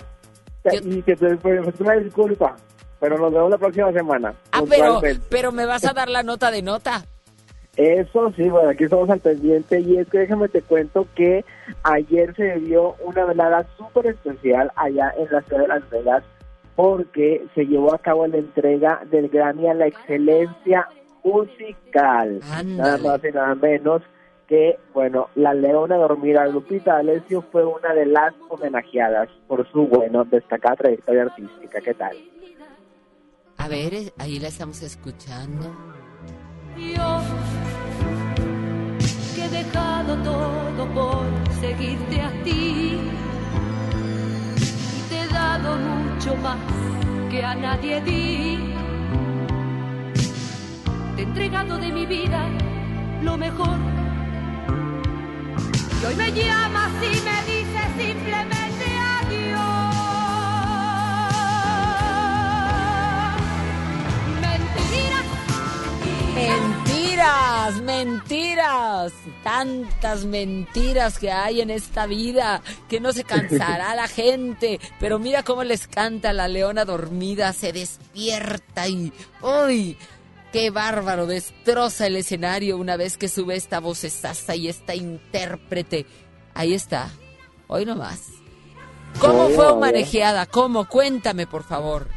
[0.83, 2.57] Y que te pues, una disculpa,
[2.99, 4.35] pero nos vemos la próxima semana.
[4.51, 7.05] Ah, pero, pero me vas a dar la nota de nota.
[7.81, 11.47] Eso sí, bueno, aquí estamos al pendiente y es que déjame te cuento que
[11.83, 16.23] ayer se dio una velada súper especial allá en la ciudad de Las Vegas
[16.77, 20.89] porque se llevó a cabo la entrega del Grammy a la excelencia
[21.25, 22.41] musical.
[22.67, 24.03] Nada más y nada menos
[24.47, 30.27] que, bueno, la leona dormida Lupita D'Alessio fue una de las homenajeadas por su, bueno,
[30.27, 31.81] destacada trayectoria artística.
[31.81, 32.15] ¿Qué tal?
[33.57, 35.75] A ver, eh, ahí la estamos escuchando.
[36.77, 37.60] Yo
[39.41, 41.25] que he dejado todo por
[41.61, 42.99] seguirte a ti
[44.57, 46.59] y te he dado mucho más
[47.31, 48.75] que a nadie di.
[51.17, 52.49] Te he entregado de mi vida
[53.23, 53.79] lo mejor.
[56.03, 58.87] Y hoy me llamas y me dices simplemente
[59.17, 59.95] adiós.
[64.43, 65.27] Mentiras.
[66.35, 66.90] Mentiras,
[67.83, 69.13] mentiras,
[69.43, 75.43] tantas mentiras que hay en esta vida que no se cansará la gente, pero mira
[75.43, 79.13] cómo les canta la leona dormida, se despierta y
[79.43, 79.97] ¡uy!
[80.53, 81.27] ¡Qué bárbaro!
[81.27, 86.07] Destroza el escenario una vez que sube esta voz y esta intérprete.
[86.55, 87.11] Ahí está,
[87.69, 88.21] hoy nomás.
[89.21, 89.75] ¿Cómo Oh, fue ya.
[89.75, 90.47] manejada?
[90.47, 90.89] ¿Cómo?
[90.89, 92.09] Cuéntame, por favor.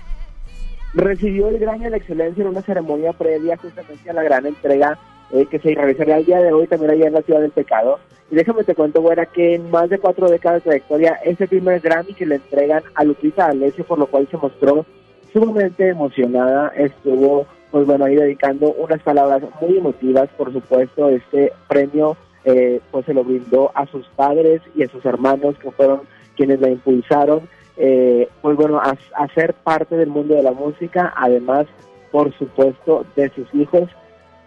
[0.94, 4.98] Recibió el Grammy a la Excelencia en una ceremonia previa justamente a la gran entrega
[5.32, 8.00] eh, que se realizaría el día de hoy también allá en la Ciudad del Pecado.
[8.30, 11.48] Y déjame te cuento, güera, que en más de cuatro décadas de trayectoria es el
[11.48, 14.86] primer Grammy que le entregan a Lupita D'Alessio, por lo cual se mostró
[15.32, 16.70] sumamente emocionada.
[16.76, 22.16] Estuvo, pues bueno, ahí dedicando unas palabras muy emotivas, por supuesto, este premio
[22.46, 26.02] eh, pues se lo brindó a sus padres y a sus hermanos que fueron
[26.36, 27.41] quienes la impulsaron
[27.78, 31.65] eh, pues bueno, a, a ser parte del mundo de la música, además,
[32.11, 33.89] por supuesto, de sus hijos,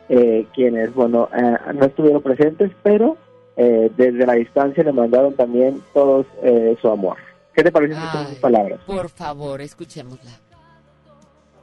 [0.08, 3.16] eh, quienes, bueno, eh, no estuvieron presentes, pero
[3.56, 7.16] eh, desde la distancia le mandaron también todos eh, su amor.
[7.54, 8.80] ¿Qué te parece escuchar Ay, sus palabras?
[8.86, 10.30] Por favor, escuchémosla.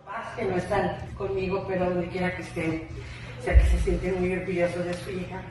[0.05, 2.87] papás que no están conmigo, pero donde quiera que estén,
[3.39, 5.41] o sea que se sienten muy orgullosos de su hija.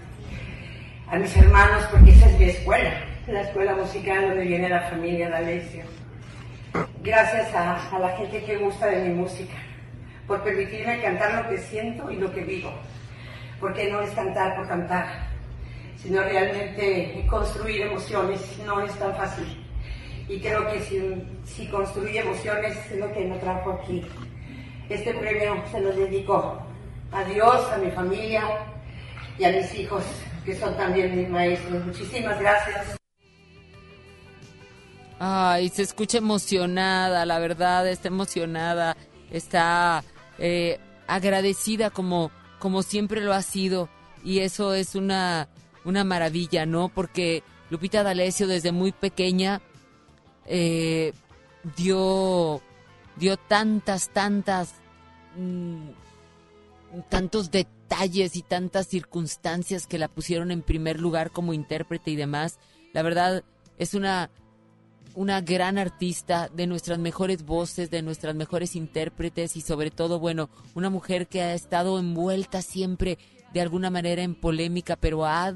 [1.08, 2.90] A mis hermanos, porque esa es mi escuela,
[3.28, 5.84] la escuela musical donde viene la familia de Alessio.
[7.02, 9.56] Gracias a, a la gente que gusta de mi música,
[10.28, 12.70] por permitirme cantar lo que siento y lo que vivo,
[13.58, 15.06] porque no es cantar por cantar,
[16.00, 19.66] sino realmente construir emociones, no es tan fácil.
[20.28, 24.06] Y creo que si, si construye emociones es lo que me trajo aquí.
[24.88, 26.62] Este premio se lo dedico
[27.10, 28.44] a Dios, a mi familia
[29.38, 30.04] y a mis hijos,
[30.44, 31.84] que son también mis maestros.
[31.84, 33.01] Muchísimas gracias.
[35.24, 38.96] Ay, se escucha emocionada, la verdad, está emocionada,
[39.30, 40.02] está
[40.40, 43.88] eh, agradecida como, como siempre lo ha sido.
[44.24, 45.48] Y eso es una,
[45.84, 46.88] una maravilla, ¿no?
[46.88, 49.62] Porque Lupita D'Alessio desde muy pequeña
[50.46, 51.12] eh,
[51.76, 52.60] dio,
[53.14, 54.74] dio tantas, tantas,
[55.36, 55.90] mm,
[57.08, 62.58] tantos detalles y tantas circunstancias que la pusieron en primer lugar como intérprete y demás.
[62.92, 63.44] La verdad,
[63.78, 64.28] es una
[65.14, 70.48] una gran artista, de nuestras mejores voces, de nuestras mejores intérpretes y sobre todo, bueno,
[70.74, 73.18] una mujer que ha estado envuelta siempre
[73.52, 75.48] de alguna manera en polémica, pero ha,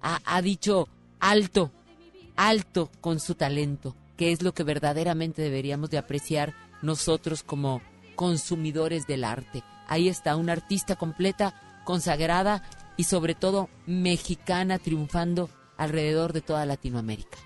[0.00, 0.88] ha, ha dicho
[1.20, 1.72] alto,
[2.36, 7.80] alto con su talento, que es lo que verdaderamente deberíamos de apreciar nosotros como
[8.16, 9.62] consumidores del arte.
[9.86, 12.62] Ahí está, una artista completa, consagrada
[12.96, 15.48] y sobre todo mexicana triunfando
[15.78, 17.38] alrededor de toda Latinoamérica.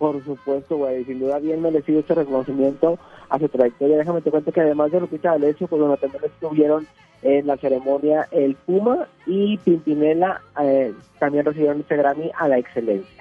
[0.00, 2.98] Por supuesto, güey, sin duda bien merecido este reconocimiento
[3.28, 3.98] a su trayectoria.
[3.98, 6.86] Déjame te cuento que además de Lupita D'Alessio, pues bueno, también estuvieron
[7.22, 13.19] en la ceremonia el Puma y Pimpinela, eh, también recibieron este Grammy a la excelencia.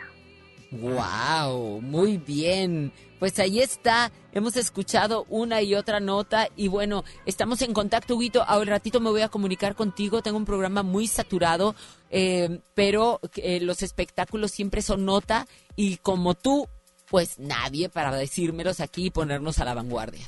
[0.72, 1.82] ¡Wow!
[1.82, 2.92] Muy bien.
[3.20, 4.12] Pues ahí está.
[4.32, 8.44] Hemos escuchado una y otra nota y bueno, estamos en contacto, Huguito.
[8.44, 10.22] Ahora ratito me voy a comunicar contigo.
[10.22, 11.76] Tengo un programa muy saturado,
[12.12, 16.68] eh, pero eh, los espectáculos siempre son nota y como tú,
[17.10, 20.28] pues nadie para decírmelos aquí y ponernos a la vanguardia.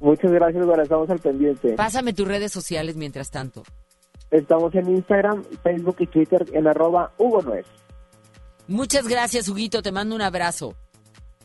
[0.00, 1.74] Muchas gracias, güey, estamos al pendiente.
[1.74, 3.62] Pásame tus redes sociales mientras tanto.
[4.30, 7.66] Estamos en Instagram, Facebook y Twitter en arroba Hugo Nuez.
[8.68, 9.82] Muchas gracias, Huguito.
[9.82, 10.74] Te mando un abrazo.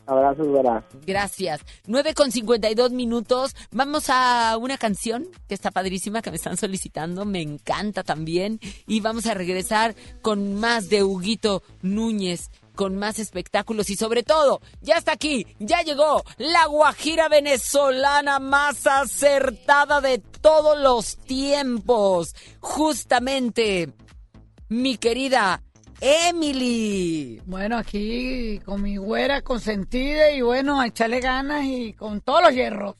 [0.06, 0.84] Abrazos, güera.
[1.06, 1.60] Gracias.
[1.86, 3.54] 9 con 52 minutos.
[3.70, 7.24] Vamos a una canción que está padrísima, que me están solicitando.
[7.24, 8.58] Me encanta también.
[8.86, 14.60] Y vamos a regresar con más de Huguito Núñez, con más espectáculos y sobre todo,
[14.80, 22.34] ya está aquí, ya llegó la Guajira venezolana más acertada de todos los tiempos.
[22.60, 23.92] Justamente,
[24.68, 25.62] mi querida
[26.04, 27.40] Emily.
[27.46, 32.52] Bueno, aquí con mi güera consentida y bueno, a echarle ganas y con todos los
[32.52, 32.96] hierros.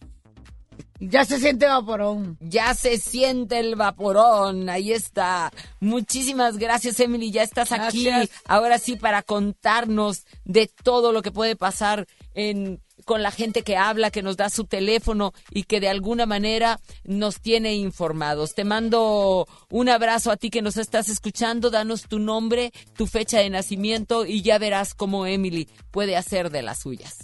[1.00, 2.38] Ya se siente vaporón.
[2.40, 5.50] Ya se siente el vaporón, ahí está.
[5.80, 7.32] Muchísimas gracias, Emily.
[7.32, 8.09] Ya estás aquí.
[8.46, 13.76] Ahora sí, para contarnos de todo lo que puede pasar en, con la gente que
[13.76, 18.55] habla, que nos da su teléfono y que de alguna manera nos tiene informados.
[18.55, 21.70] Te mando un abrazo a ti que nos estás escuchando.
[21.70, 26.62] Danos tu nombre, tu fecha de nacimiento y ya verás cómo Emily puede hacer de
[26.62, 27.18] las suyas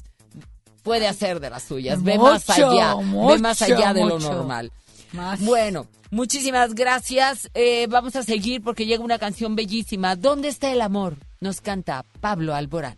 [0.89, 2.03] puede hacer de las suyas.
[2.03, 4.33] Ve más Mucho, allá, ve mucho, más allá de lo mucho.
[4.33, 4.72] normal.
[5.12, 5.39] Más.
[5.45, 7.51] Bueno, muchísimas gracias.
[7.53, 10.16] Eh, vamos a seguir porque llega una canción bellísima.
[10.16, 11.16] ¿Dónde está el amor?
[11.41, 12.97] Nos canta Pablo Alborán.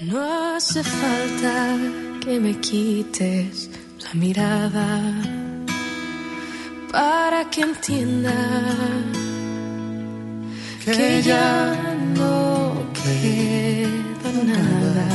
[0.00, 0.18] No
[0.56, 1.76] hace falta
[2.24, 3.68] que me quites
[4.02, 5.12] la mirada
[6.90, 8.32] para que entienda
[10.82, 11.76] que ya
[12.16, 15.08] no queda nada.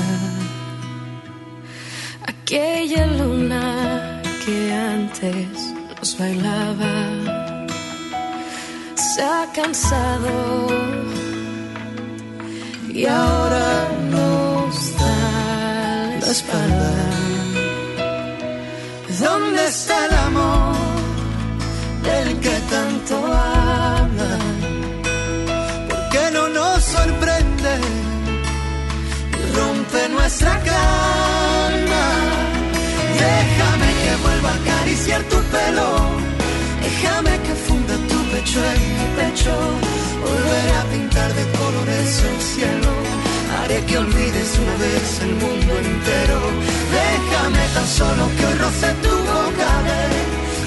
[2.27, 6.93] Aquella luna que antes nos bailaba
[8.93, 10.67] se ha cansado
[12.93, 14.24] y ahora la
[16.38, 16.91] espalda.
[19.25, 20.75] ¿Dónde está el amor
[22.07, 24.53] del que tanto hablan?
[25.89, 27.73] ¿Por qué no nos sorprende
[29.39, 32.05] y rompe nuestra calma?
[33.25, 35.89] Déjame que vuelva a acariciar tu pelo,
[36.86, 39.53] déjame que funda tu pecho en mi pecho,
[40.25, 43.34] volveré a pintar de colores el cielo.
[43.66, 46.39] Haré que olvides una vez el mundo entero.
[47.01, 49.70] Déjame tan solo que roce tu boca.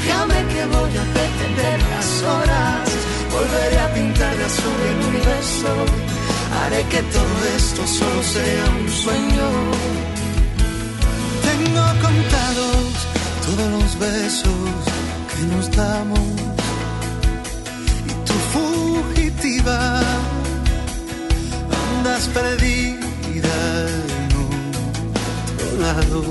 [0.02, 2.88] Déjame que voy a detener las horas.
[3.30, 5.70] Volveré a pintar de azul el universo.
[6.58, 9.48] Haré que todo esto solo sea un sueño.
[11.48, 12.90] Tengo contados
[13.46, 14.74] todos los besos
[15.30, 16.28] que nos damos.
[18.10, 20.02] Y tu fugitiva
[21.98, 23.56] andas perdida
[23.88, 26.22] en otro lado.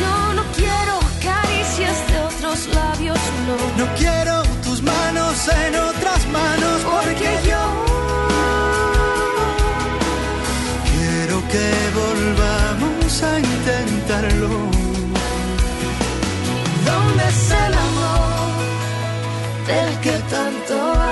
[0.00, 0.94] Yo no quiero
[1.28, 3.84] caricias de otros labios, no.
[3.84, 7.64] No quiero tus manos en otras manos porque yo
[10.90, 11.68] quiero que
[12.00, 14.48] volvamos a intentarlo.
[16.88, 18.52] ¿Dónde está el amor
[19.66, 21.11] del que tanto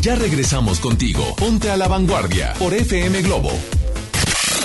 [0.00, 1.36] Ya regresamos contigo.
[1.36, 3.52] Ponte a la vanguardia por FM Globo.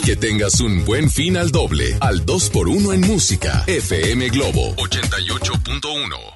[0.05, 3.63] Que tengas un buen fin al doble, al 2 por 1 en música.
[3.67, 6.35] FM Globo 88.1.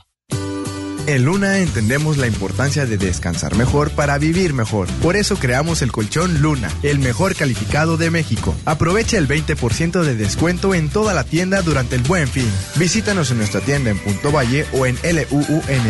[1.08, 4.88] En Luna entendemos la importancia de descansar mejor para vivir mejor.
[5.02, 8.54] Por eso creamos el colchón Luna, el mejor calificado de México.
[8.66, 12.52] Aprovecha el 20% de descuento en toda la tienda durante el buen fin.
[12.76, 15.90] Visítanos en nuestra tienda en Punto Valle o en luuna.mx.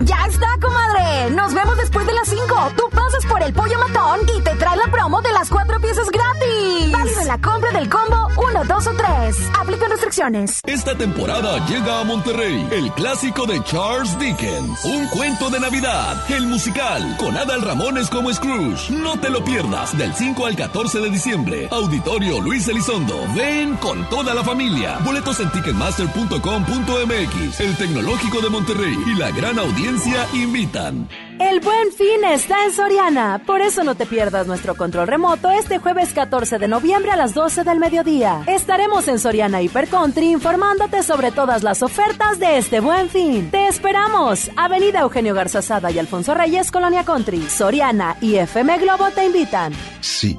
[0.00, 1.30] ¡Ya está, comadre!
[1.30, 2.44] Nos vemos después de las 5.
[2.76, 6.10] Tú pasas por el pollo matón y te trae la promo de las cuatro piezas
[6.10, 6.90] gratis.
[6.90, 9.36] Válido en la compra del combo 1, 2 o 3.
[9.58, 10.60] Aplica restricciones.
[10.66, 14.84] Esta temporada llega a Monterrey el clásico de Charles Dickens.
[14.84, 16.16] Un cuento de Navidad.
[16.28, 17.16] El musical.
[17.18, 18.90] Con Adal Ramones como Scrooge.
[18.90, 19.96] No te lo pierdas.
[19.96, 21.68] Del 5 al 14 de diciembre.
[21.70, 23.16] Auditorio Luis Elizondo.
[23.34, 24.98] Ven con toda la familia.
[25.04, 27.60] Boletos en ticketmaster.com.mx.
[27.60, 29.83] El Tecnológico de Monterrey y la gran audiencia
[30.32, 31.08] invitan.
[31.38, 33.42] El buen fin está en Soriana.
[33.44, 37.34] Por eso no te pierdas nuestro control remoto este jueves 14 de noviembre a las
[37.34, 38.44] 12 del mediodía.
[38.46, 43.50] Estaremos en Soriana Hiper Country informándote sobre todas las ofertas de este buen fin.
[43.50, 44.50] Te esperamos.
[44.56, 47.42] Avenida Eugenio Garzazada y Alfonso Reyes, Colonia Country.
[47.48, 49.72] Soriana y FM Globo te invitan.
[50.00, 50.38] Sí.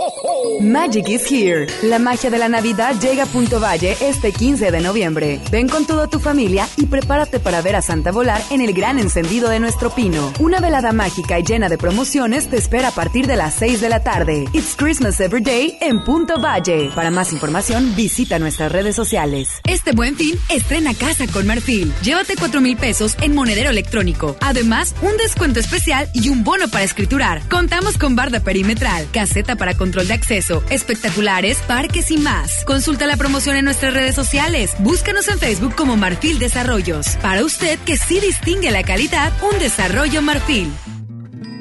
[0.59, 1.65] Magic is here.
[1.81, 5.39] La magia de la Navidad llega a Punto Valle este 15 de noviembre.
[5.49, 8.99] Ven con toda tu familia y prepárate para ver a Santa volar en el gran
[8.99, 10.31] encendido de nuestro pino.
[10.39, 13.89] Una velada mágica y llena de promociones te espera a partir de las 6 de
[13.89, 14.45] la tarde.
[14.53, 16.91] It's Christmas Every Day en Punto Valle.
[16.93, 19.61] Para más información, visita nuestras redes sociales.
[19.67, 21.91] Este buen fin, estrena casa con Marfil.
[22.03, 24.35] Llévate 4 mil pesos en monedero electrónico.
[24.41, 27.41] Además, un descuento especial y un bono para escriturar.
[27.49, 32.63] Contamos con barda perimetral, caseta para control de acceso, espectaculares, parques y más.
[32.65, 34.73] Consulta la promoción en nuestras redes sociales.
[34.79, 37.17] Búscanos en Facebook como Marfil Desarrollos.
[37.21, 40.71] Para usted que sí distingue la calidad, un desarrollo Marfil.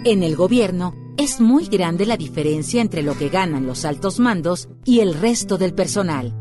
[0.05, 4.69] En el gobierno es muy grande la diferencia entre lo que ganan los altos mandos
[4.87, 6.35] y el resto del personal.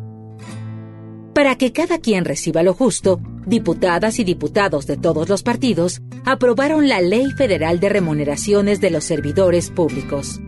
[1.33, 6.87] Para que cada quien reciba lo justo, diputadas y diputados de todos los partidos aprobaron
[6.87, 10.39] la Ley Federal de Remuneraciones de los Servidores Públicos.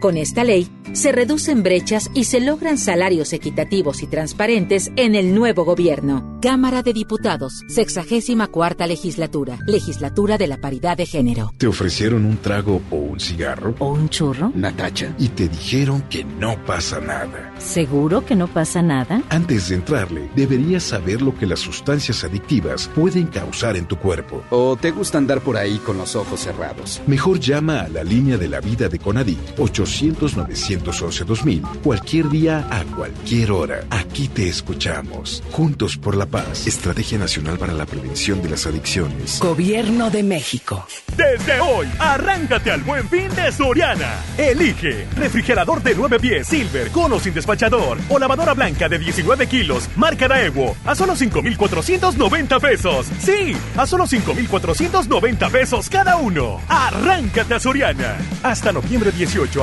[0.00, 5.34] Con esta ley, se reducen brechas y se logran salarios equitativos y transparentes en el
[5.34, 6.38] nuevo gobierno.
[6.42, 11.52] Cámara de Diputados, 64 legislatura, legislatura de la paridad de género.
[11.56, 13.74] ¿Te ofrecieron un trago o un cigarro?
[13.78, 14.52] ¿O un churro?
[14.54, 15.14] Natacha.
[15.18, 17.54] Y te dijeron que no pasa nada.
[17.58, 19.22] ¿Seguro que no pasa nada?
[19.30, 24.44] Antes de entrarle, deberías saber lo que las sustancias adictivas pueden causar en tu cuerpo.
[24.50, 27.00] ¿O te gusta andar por ahí con los ojos cerrados?
[27.06, 29.38] Mejor llama a la línea de la vida de Conadic
[29.86, 33.84] 800-911-2000 cualquier día a cualquier hora.
[33.90, 35.42] Aquí te escuchamos.
[35.50, 36.66] Juntos por la paz.
[36.66, 39.38] Estrategia Nacional para la Prevención de las Adicciones.
[39.40, 40.86] Gobierno de México.
[41.16, 44.20] Desde hoy, arráncate al buen fin de Soriana.
[44.36, 49.46] Elige refrigerador de 9 pies Silver con o sin despachador o lavadora blanca de 19
[49.46, 53.06] kilos marca Daewoo a solo 5,490 pesos.
[53.18, 56.60] Sí, a solo 5,490 pesos cada uno.
[56.68, 58.16] Arráncate a Soriana.
[58.42, 59.62] Hasta noviembre 18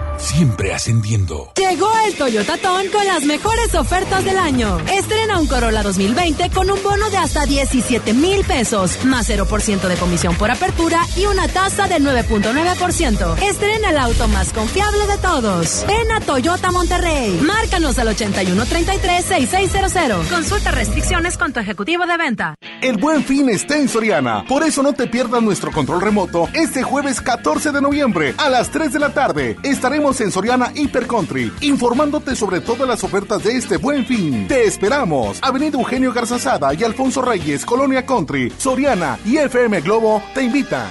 [0.21, 1.51] Siempre ascendiendo.
[1.55, 4.79] Llegó el Toyota Ton con las mejores ofertas del año.
[4.87, 9.95] Estrena un Corolla 2020 con un bono de hasta 17 mil pesos, más 0% de
[9.95, 13.41] comisión por apertura y una tasa del 9.9%.
[13.41, 15.85] Estrena el auto más confiable de todos.
[15.87, 17.39] Ven a Toyota Monterrey.
[17.41, 20.27] Márcanos al 8133-6600.
[20.29, 22.55] Consulta restricciones con tu ejecutivo de venta.
[22.81, 24.43] El buen fin está en Soriana.
[24.47, 28.71] Por eso no te pierdas nuestro control remoto este jueves 14 de noviembre a las
[28.71, 29.55] 3 de la tarde.
[29.61, 34.47] Estaremos en Soriana Hiper Country, informándote sobre todas las ofertas de este buen fin.
[34.47, 35.37] Te esperamos.
[35.43, 40.89] Avenida Eugenio Garzazada y Alfonso Reyes, Colonia Country, Soriana y FM Globo te invitan.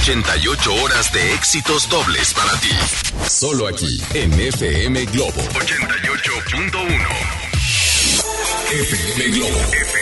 [0.00, 2.70] 88 horas de éxitos dobles para ti.
[3.28, 7.40] Solo aquí en FM Globo 88.1.
[8.70, 9.58] FM Globo.
[9.58, 9.99] FM.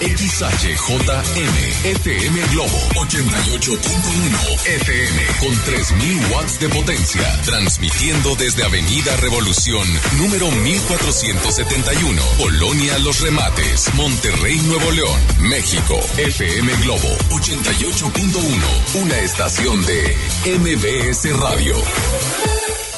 [0.00, 9.86] XHJM FM Globo 88.1 FM con 3000 watts de potencia, transmitiendo desde Avenida Revolución
[10.18, 15.98] número 1471, Colonia Los Remates, Monterrey, Nuevo León, México.
[16.16, 20.16] FM Globo 88.1, una estación de
[20.58, 21.74] MBS Radio.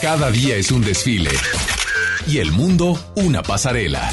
[0.03, 1.31] Cada día es un desfile
[2.27, 4.13] y el mundo una pasarela.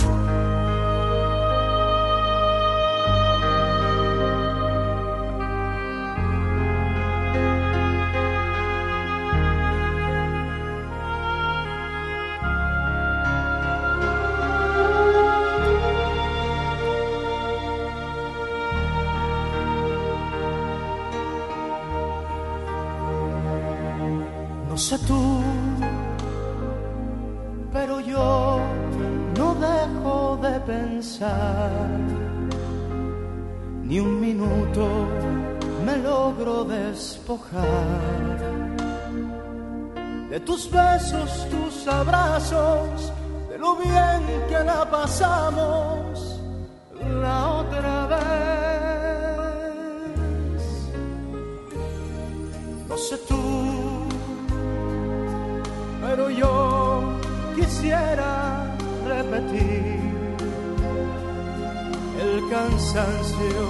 [62.71, 63.63] cansancio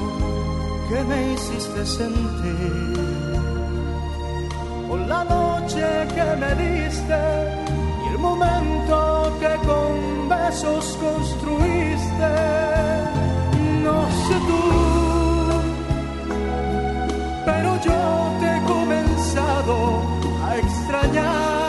[0.89, 2.93] que me hiciste sentir
[4.87, 5.85] por la noche
[6.15, 7.21] que me diste
[8.03, 12.31] y el momento que con besos construiste.
[13.83, 14.63] No sé tú,
[17.45, 17.99] pero yo
[18.39, 19.75] te he comenzado
[20.47, 21.61] a extrañar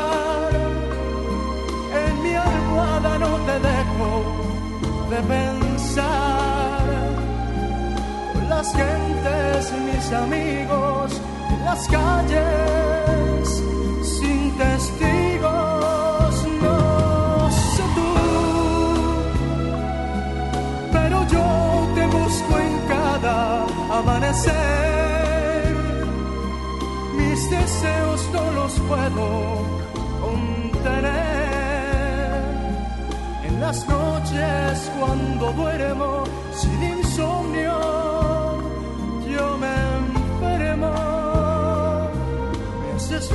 [3.19, 4.11] no te dejo
[5.11, 5.62] de pensar.
[8.63, 13.63] Las gentes, mis amigos, en las calles,
[14.03, 18.13] sin testigos, no sé tú.
[20.93, 21.47] Pero yo
[21.97, 23.67] te busco en cada
[23.99, 25.75] amanecer.
[27.17, 29.27] Mis deseos no los puedo
[30.21, 31.23] contener
[33.63, 38.02] las noches cuando duermo sin insomnio,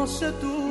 [0.00, 0.70] No sé tú.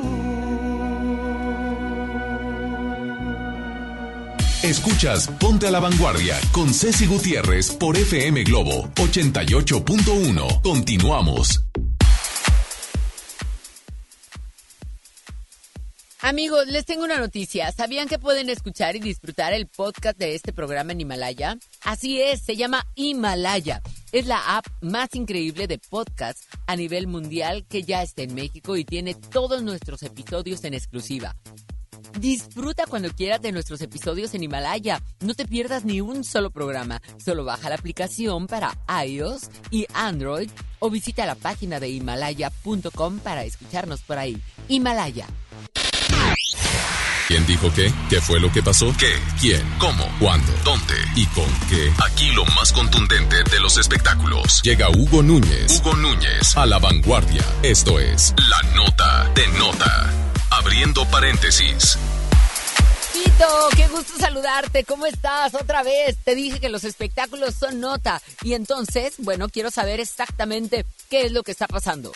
[4.64, 10.62] Escuchas Ponte a la Vanguardia con Ceci Gutiérrez por FM Globo 88.1.
[10.62, 11.62] Continuamos.
[16.22, 17.70] Amigos, les tengo una noticia.
[17.70, 21.56] ¿Sabían que pueden escuchar y disfrutar el podcast de este programa en Himalaya?
[21.82, 23.80] Así es, se llama Himalaya.
[24.12, 28.76] Es la app más increíble de podcast a nivel mundial que ya está en México
[28.76, 31.36] y tiene todos nuestros episodios en exclusiva.
[32.18, 35.00] Disfruta cuando quieras de nuestros episodios en Himalaya.
[35.20, 37.00] No te pierdas ni un solo programa.
[37.24, 40.50] Solo baja la aplicación para iOS y Android
[40.80, 44.42] o visita la página de himalaya.com para escucharnos por ahí.
[44.66, 45.28] Himalaya.
[47.30, 47.94] ¿Quién dijo qué?
[48.08, 48.92] ¿Qué fue lo que pasó?
[48.98, 49.14] ¿Qué?
[49.40, 49.62] ¿Quién?
[49.78, 50.04] ¿Cómo?
[50.18, 50.52] ¿Cuándo?
[50.64, 50.96] ¿Dónde?
[51.14, 51.92] ¿Y con qué?
[52.04, 54.60] Aquí lo más contundente de los espectáculos.
[54.64, 55.78] Llega Hugo Núñez.
[55.78, 57.44] Hugo Núñez a la vanguardia.
[57.62, 60.10] Esto es La Nota de Nota.
[60.50, 61.96] Abriendo paréntesis.
[63.14, 64.82] Huguito, qué gusto saludarte.
[64.82, 65.54] ¿Cómo estás?
[65.54, 66.16] Otra vez.
[66.24, 68.20] Te dije que los espectáculos son nota.
[68.42, 72.10] Y entonces, bueno, quiero saber exactamente qué es lo que está pasando.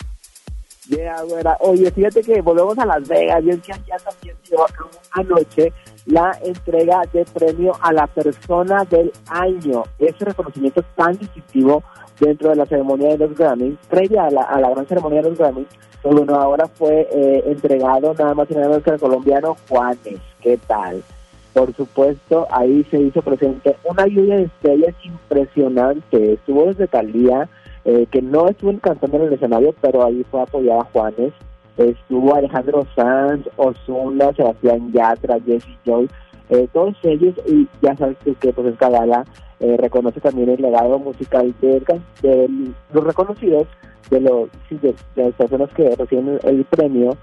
[0.89, 1.57] Yeah, güera.
[1.61, 3.43] Oye, fíjate que volvemos a Las Vegas.
[3.45, 5.73] Y es que allá también cabo anoche
[6.07, 9.83] la entrega de premio a la persona del año.
[9.99, 11.83] Ese reconocimiento tan distintivo
[12.21, 15.31] dentro de la ceremonia de los Grammys, previa a la, a la gran ceremonia de
[15.31, 15.67] los Grammys,
[16.03, 20.21] pues bueno, ahora fue eh, entregado nada más y nada menos que al colombiano Juanes.
[20.41, 21.03] ¿Qué tal?
[21.55, 26.35] Por supuesto, ahí se hizo presente una lluvia de estrellas impresionante.
[26.35, 27.49] Estuvo desde Talía,
[27.85, 31.33] eh, que no estuvo cantando en el escenario, pero ahí fue apoyada Juanes.
[31.77, 36.09] Estuvo Alejandro Sanz, Ozuna, Sebastián Yatra, Jesse Joy,
[36.51, 39.25] eh, todos ellos, y ya sabes que, que pues esta gala
[39.61, 41.83] eh, reconoce también el legado musical de,
[42.93, 43.67] los reconocidos,
[44.11, 47.17] de, los, de, las personas que reciben el, el premio,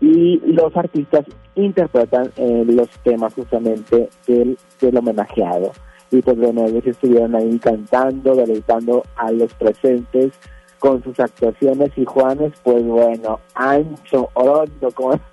[0.00, 5.72] y los artistas interpretan eh, los temas justamente del, del homenajeado.
[6.10, 10.32] Y pues bueno, ellos estuvieron ahí cantando, deleitando a los presentes
[10.78, 15.20] con sus actuaciones y Juanes, pues bueno, ancho, orondo, como.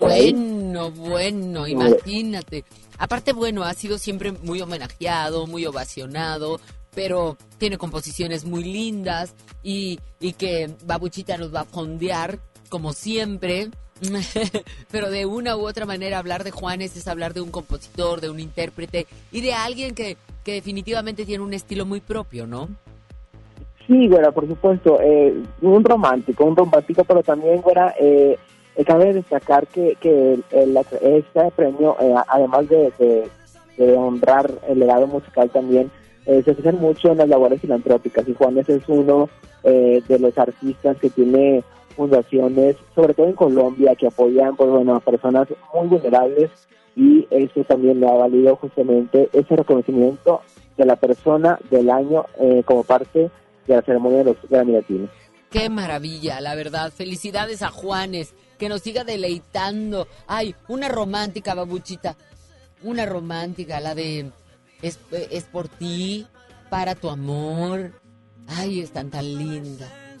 [0.00, 2.64] Bueno, bueno, imagínate.
[2.98, 6.58] Aparte, bueno, ha sido siempre muy homenajeado, muy ovacionado,
[6.96, 12.40] pero tiene composiciones muy lindas y, y que Babuchita nos va a fondear,
[12.70, 13.70] como siempre.
[14.90, 18.30] pero de una u otra manera hablar de Juanes es hablar de un compositor, de
[18.30, 22.68] un intérprete y de alguien que, que definitivamente tiene un estilo muy propio, ¿no?
[23.86, 28.38] Sí, güera, por supuesto, eh, un romántico, un romántico, pero también, güera, eh,
[28.76, 33.28] eh, cabe destacar que, que el- este premio, eh, además de,
[33.96, 35.90] honrar el legado musical también,
[36.26, 39.28] eh, se fijan mucho en las labores filantrópicas y Juanes es uno
[39.64, 41.62] de los artistas que tiene
[41.92, 46.50] fundaciones, sobre todo en Colombia, que apoyan pues, bueno, a personas muy vulnerables
[46.94, 50.42] y eso también le ha valido justamente ese reconocimiento
[50.76, 53.30] de la persona del año eh, como parte
[53.66, 55.10] de la ceremonia de los Grammy Latinos.
[55.50, 56.92] Qué maravilla, la verdad.
[56.92, 60.08] Felicidades a Juanes, que nos siga deleitando.
[60.26, 62.16] Ay, una romántica, babuchita.
[62.82, 64.30] Una romántica, la de
[64.80, 64.98] es,
[65.30, 66.26] es por ti,
[66.70, 67.92] para tu amor.
[68.48, 69.88] Ay, están tan linda.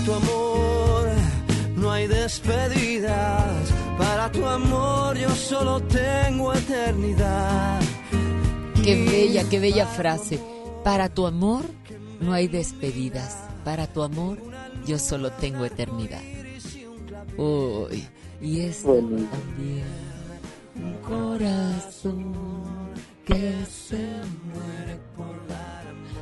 [0.00, 1.08] Para tu amor
[1.76, 3.68] no hay despedidas.
[3.98, 7.82] Para tu amor yo solo tengo eternidad.
[8.82, 10.40] Qué bella, qué bella frase.
[10.82, 11.64] Para tu amor
[12.18, 13.36] no hay despedidas.
[13.62, 14.38] Para tu amor
[14.86, 16.22] yo solo tengo eternidad.
[17.36, 18.08] Uy,
[18.40, 19.84] y esta también.
[20.76, 22.32] Un corazón
[23.26, 25.29] que se muere por.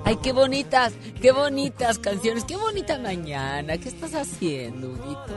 [0.08, 3.76] Ay, qué bonitas, qué bonitas canciones, qué bonita mañana.
[3.76, 5.34] ¿Qué estás haciendo, Huguito?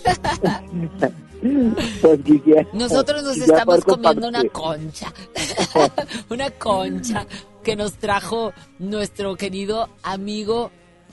[1.42, 2.20] Pues
[2.72, 5.12] Nosotros nos estamos comiendo una concha.
[6.30, 7.26] una concha
[7.64, 10.70] que nos trajo nuestro querido amigo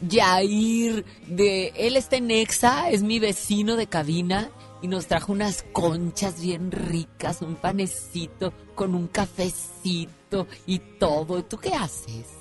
[0.08, 4.52] Jair de él está en Exa, es mi vecino de cabina
[4.84, 11.44] y nos trajo unas conchas bien ricas, un panecito con un cafecito y todo.
[11.44, 12.39] ¿Tú qué haces?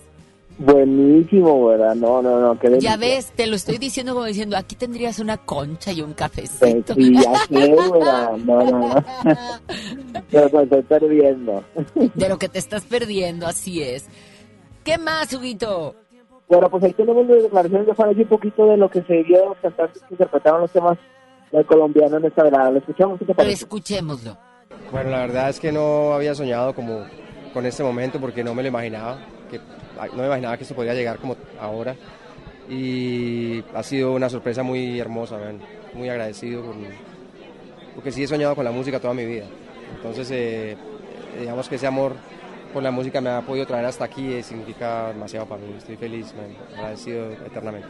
[0.59, 1.95] Buenísimo, ¿verdad?
[1.95, 5.37] No, no, no, qué Ya ves, te lo estoy diciendo como diciendo, aquí tendrías una
[5.37, 6.95] concha y un cafecito.
[6.95, 8.33] Sí, ya sé, ¿verdad?
[8.45, 8.95] No, no, no.
[10.31, 11.65] Pero me estoy perdiendo.
[12.15, 14.09] De lo que te estás perdiendo, así es.
[14.83, 15.95] ¿Qué más, Huguito?
[16.49, 19.23] Bueno, pues ahí tenemos las declaraciones de Juan, y un poquito de lo que se
[19.23, 20.99] vio de los cantantes que interpretaron los temas
[21.53, 22.71] del colombiano en esta velada.
[22.73, 23.19] ¿Lo escuchamos?
[23.19, 23.65] ¿Qué te Pero parece?
[23.65, 24.37] escuchémoslo.
[24.91, 27.05] Bueno, la verdad es que no había soñado como
[27.53, 29.19] con este momento porque no me lo imaginaba,
[29.51, 29.61] que
[30.07, 31.97] no me imaginaba que esto podía llegar como ahora
[32.69, 35.39] y ha sido una sorpresa muy hermosa,
[35.95, 36.65] muy agradecido
[37.95, 39.47] porque sí he soñado con la música toda mi vida.
[39.97, 40.77] Entonces, eh,
[41.41, 42.15] digamos que ese amor
[42.73, 45.75] por la música me ha podido traer hasta aquí y significa demasiado para mí.
[45.77, 46.33] Estoy feliz,
[46.77, 47.89] agradecido eternamente.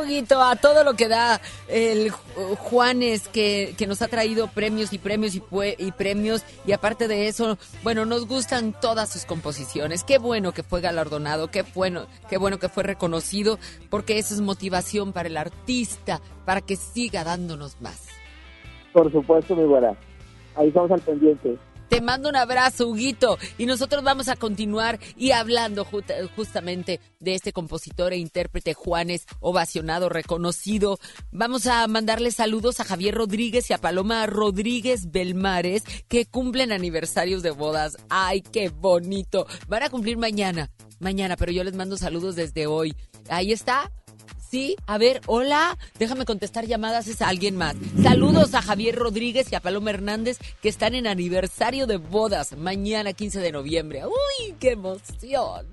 [0.00, 4.98] Huguito, a todo lo que da el Juanes, que, que nos ha traído premios y
[4.98, 5.42] premios y,
[5.78, 6.44] y premios.
[6.66, 10.04] Y aparte de eso, bueno, nos gustan todas sus composiciones.
[10.04, 13.58] Qué bueno que fue galardonado, qué bueno, qué bueno que fue reconocido,
[13.90, 18.06] porque eso es motivación para el artista, para que siga dándonos más.
[18.92, 19.96] Por supuesto, mi buena.
[20.56, 21.56] Ahí estamos al pendiente.
[21.88, 23.38] Te mando un abrazo, Huguito.
[23.56, 25.86] Y nosotros vamos a continuar y hablando
[26.36, 30.98] justamente de este compositor e intérprete Juanes, ovacionado, reconocido.
[31.32, 37.42] Vamos a mandarle saludos a Javier Rodríguez y a Paloma Rodríguez Belmares, que cumplen aniversarios
[37.42, 37.96] de bodas.
[38.10, 39.46] ¡Ay, qué bonito!
[39.66, 42.94] Van a cumplir mañana, mañana, pero yo les mando saludos desde hoy.
[43.28, 43.90] Ahí está,
[44.50, 45.76] Sí, a ver, hola.
[45.98, 47.76] Déjame contestar llamadas, es a alguien más.
[48.02, 53.12] Saludos a Javier Rodríguez y a Paloma Hernández que están en aniversario de bodas mañana
[53.12, 54.06] 15 de noviembre.
[54.06, 55.66] ¡Uy, qué emoción!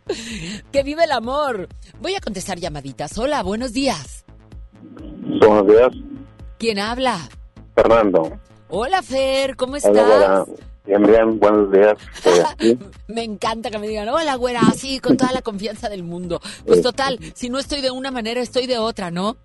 [0.74, 1.70] ¡Que vive el amor!
[2.02, 3.18] Voy a contestar llamaditas.
[3.18, 4.26] Hola, buenos días.
[5.40, 5.92] Buenos días.
[6.58, 7.30] ¿Quién habla?
[7.76, 8.40] Fernando.
[8.68, 10.48] Hola, Fer, ¿cómo estás?
[10.86, 11.98] Bien, bien, buenos días.
[13.08, 16.40] me encanta que me digan, hola, güera, así, con toda la confianza del mundo.
[16.66, 19.38] Pues total, si no estoy de una manera, estoy de otra, ¿no?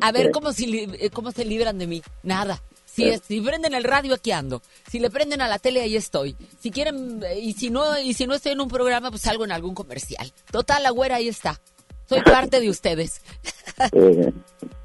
[0.00, 2.02] A, ver cómo, si, eh, cómo se libran de mí.
[2.22, 2.62] Nada.
[2.86, 4.62] Si, si prenden el radio, aquí ando.
[4.90, 6.34] Si le prenden a la tele, ahí estoy.
[6.58, 9.44] Si quieren, eh, y si no, y si no estoy en un programa, pues salgo
[9.44, 10.32] en algún comercial.
[10.50, 11.60] Total, la güera ahí está.
[12.08, 13.20] Soy parte de ustedes.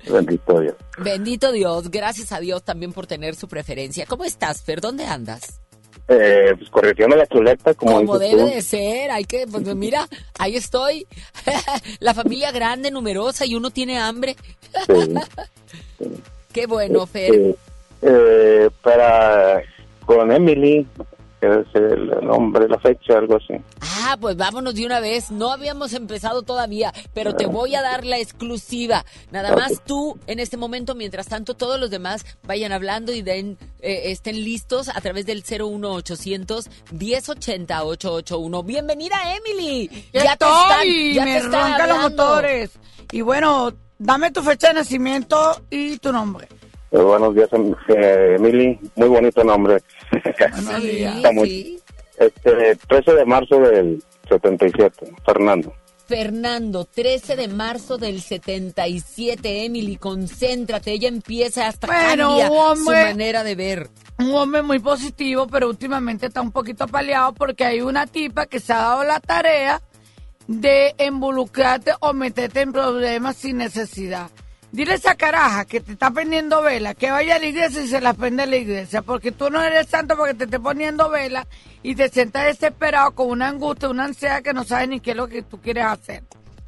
[0.07, 0.75] bendito Dios.
[0.97, 1.89] Bendito Dios.
[1.89, 4.05] Gracias a Dios también por tener su preferencia.
[4.05, 4.81] ¿Cómo estás, Fer?
[4.81, 5.62] ¿Dónde andas?
[6.07, 10.07] Eh, pues corrigiendo la chuleta como, como debe de ser hay que pues mira
[10.37, 11.07] ahí estoy.
[11.99, 14.35] La familia grande numerosa y uno tiene hambre.
[16.53, 17.55] Qué bueno Fer.
[18.01, 19.63] eh, para
[20.05, 20.85] con Emily
[21.43, 23.53] es el nombre, la fecha, algo así.
[23.81, 25.31] Ah, pues vámonos de una vez.
[25.31, 29.05] No habíamos empezado todavía, pero te voy a dar la exclusiva.
[29.31, 33.57] Nada más tú, en este momento, mientras tanto, todos los demás vayan hablando y den,
[33.79, 38.63] eh, estén listos a través del 01800 1080 881.
[38.63, 39.89] Bienvenida, Emily.
[40.13, 42.71] Ya, estoy, ya me roncan los motores.
[43.11, 46.47] Y bueno, dame tu fecha de nacimiento y tu nombre.
[46.93, 48.79] Eh, buenos días, em, eh, Emily.
[48.95, 49.81] Muy bonito nombre.
[51.43, 51.79] Sí,
[52.17, 55.73] Este, 13 de marzo del 77, Fernando.
[56.05, 63.55] Fernando, 13 de marzo del 77, Emily, concéntrate, ella empieza hasta bueno, su manera de
[63.55, 63.89] ver.
[64.19, 68.59] Un hombre muy positivo, pero últimamente está un poquito paleado porque hay una tipa que
[68.59, 69.81] se ha dado la tarea
[70.47, 74.29] de involucrarte o meterte en problemas sin necesidad.
[74.73, 77.87] Dile a esa caraja que te está poniendo vela, que vaya a la iglesia y
[77.87, 81.11] se la prende a la iglesia, porque tú no eres santo porque te esté poniendo
[81.11, 81.45] vela
[81.83, 85.17] y te sientas desesperado con una angustia, una ansiedad que no sabes ni qué es
[85.17, 86.23] lo que tú quieres hacer.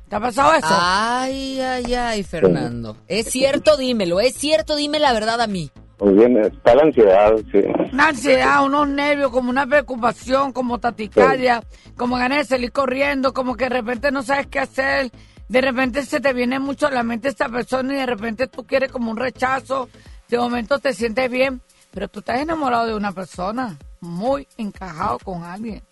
[0.08, 0.68] ¿Te ha pasado eso?
[0.70, 2.96] Ay, ay, ay, Fernando.
[3.08, 5.72] Es cierto, dímelo, es cierto, dime la verdad a mí.
[6.00, 7.58] Muy bien, está la ansiedad, sí.
[7.92, 11.64] Una ansiedad, unos nervios, como una preocupación, como taticardia,
[11.98, 15.10] como ganas de salir corriendo, como que de repente no sabes qué hacer
[15.48, 18.66] de repente se te viene mucho a la mente esta persona y de repente tú
[18.66, 19.90] quieres como un rechazo,
[20.28, 21.62] de momento te sientes bien,
[21.92, 25.84] pero tú estás enamorado de una persona, muy encajado con alguien.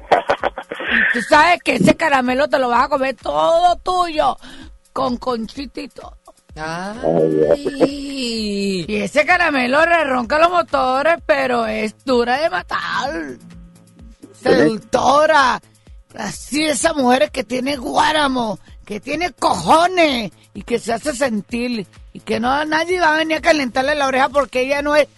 [0.00, 4.36] Y tú sabes que ese caramelo te lo vas a comer todo tuyo,
[4.92, 6.16] con conchita y todo.
[6.58, 7.56] Ay.
[8.88, 13.36] Y ese caramelo le ronca los motores, pero es dura de matar.
[14.32, 15.60] Seductora.
[16.16, 22.20] Así esa mujer que tiene guáramo, que tiene cojones y que se hace sentir y
[22.20, 25.08] que no nadie va a venir a calentarle la oreja porque ella no es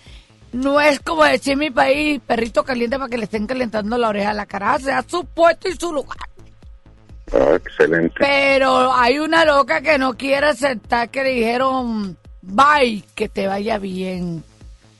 [0.52, 4.08] no es como decir en mi país perrito caliente para que le estén calentando la
[4.08, 6.18] oreja a la cara, sea su puesto y su lugar.
[7.32, 8.14] Ah, excelente.
[8.18, 13.78] Pero hay una loca que no quiere aceptar que le dijeron bye, que te vaya
[13.78, 14.42] bien.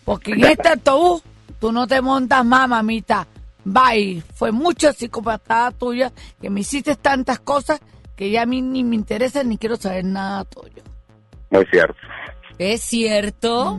[0.04, 1.22] Porque en este autobús
[1.58, 3.26] tú no te montas más, mamita.
[3.72, 4.22] Bye.
[4.34, 7.80] Fue mucha psicopatada tuya que me hiciste tantas cosas
[8.16, 10.82] que ya a mí ni me interesa ni quiero saber nada tuyo.
[11.50, 11.96] Muy cierto.
[12.58, 13.78] ¿Es cierto?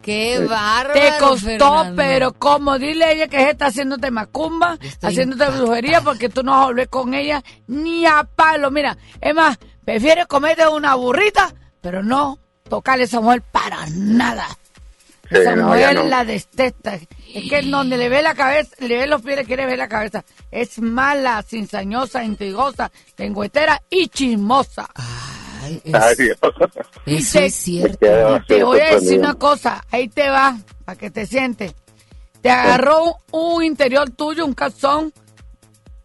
[0.00, 0.92] ¡Qué bárbaro!
[0.92, 6.44] Te costó, pero como dile a ella que está haciéndote macumba, haciéndote brujería, porque tú
[6.44, 8.70] no hablé con ella ni a palo.
[8.70, 12.38] Mira, es más, prefieres comerte una burrita, pero no
[12.68, 14.46] tocarle a esa mujer para nada.
[15.40, 16.94] Esa mujer la destesta.
[16.94, 19.88] Es que donde le ve la cabeza, le ve los pies, le quiere ver la
[19.88, 20.24] cabeza.
[20.50, 24.88] Es mala, cinzañosa, intrigosa, lengüetera y chismosa.
[24.94, 25.82] Ay,
[27.06, 28.06] eso es cierto.
[28.46, 31.74] Te voy a decir una cosa, ahí te va, para que te sientes.
[32.40, 35.12] Te agarró un interior tuyo, un calzón,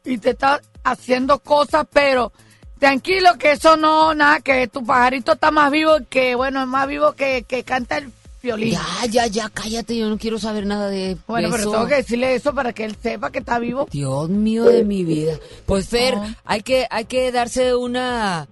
[0.05, 2.31] y te está haciendo cosas, pero
[2.79, 6.87] Tranquilo, que eso no, nada, que tu pajarito está más vivo que, bueno, es más
[6.87, 8.09] vivo que, que canta el
[8.41, 8.71] violín.
[8.73, 11.71] Ya, ya, ya, cállate, yo no quiero saber nada de Bueno, pero eso.
[11.71, 13.87] tengo que decirle eso para que él sepa que está vivo.
[13.91, 15.37] Dios mío de mi vida.
[15.65, 16.35] Pues Fer, Ah.
[16.45, 18.47] hay que hay que darse una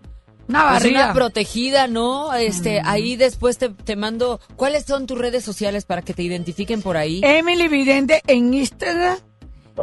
[0.48, 1.04] Una pues, barrida.
[1.06, 2.34] una protegida, ¿no?
[2.34, 6.82] Este, ahí después te, te mando ¿Cuáles son tus redes sociales para que te identifiquen
[6.82, 7.22] por ahí?
[7.24, 9.18] Emily Vidente en Instagram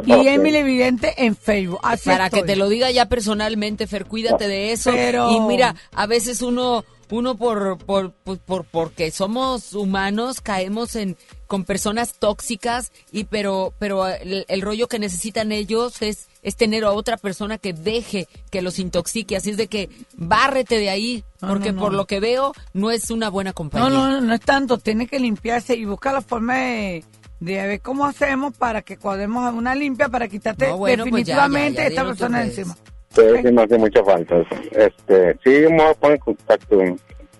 [0.05, 0.11] y.
[0.27, 1.79] Emily Vidente en Facebook.
[1.83, 4.91] Así para que te lo diga ya personalmente, Fer, cuídate de eso.
[4.91, 10.95] Pero- Y mira, a veces uno, uno por, por, por, por- porque somos humanos, caemos
[10.95, 11.17] en
[11.47, 16.83] con personas tóxicas y pero, pero el, el rollo que necesitan ellos es, es tener
[16.83, 19.35] a otra persona que deje que los intoxique.
[19.37, 21.81] Así es de que bárrete de ahí, No, porque no, no.
[21.83, 23.89] por lo que veo, no es una buena compañía.
[23.89, 27.05] No, no, no es tanto, tiene que limpiarse y buscar la forma de,
[27.39, 31.83] de ver cómo hacemos para que cuadremos una limpia para quitarte pues ya, definitivamente ya,
[31.83, 32.75] ya, esta persona encima.
[33.15, 34.35] Sí, sí me hace mucha falta.
[34.71, 36.77] Este, sí, me voy a poner en contacto.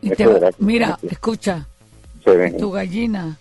[0.01, 0.27] Y te-
[0.59, 1.67] mira, escucha,
[2.23, 2.57] Sí.
[2.59, 3.37] tu gallina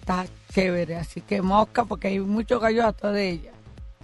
[0.00, 3.50] está chévere, así que mosca porque hay muchos gallos atrás de ella.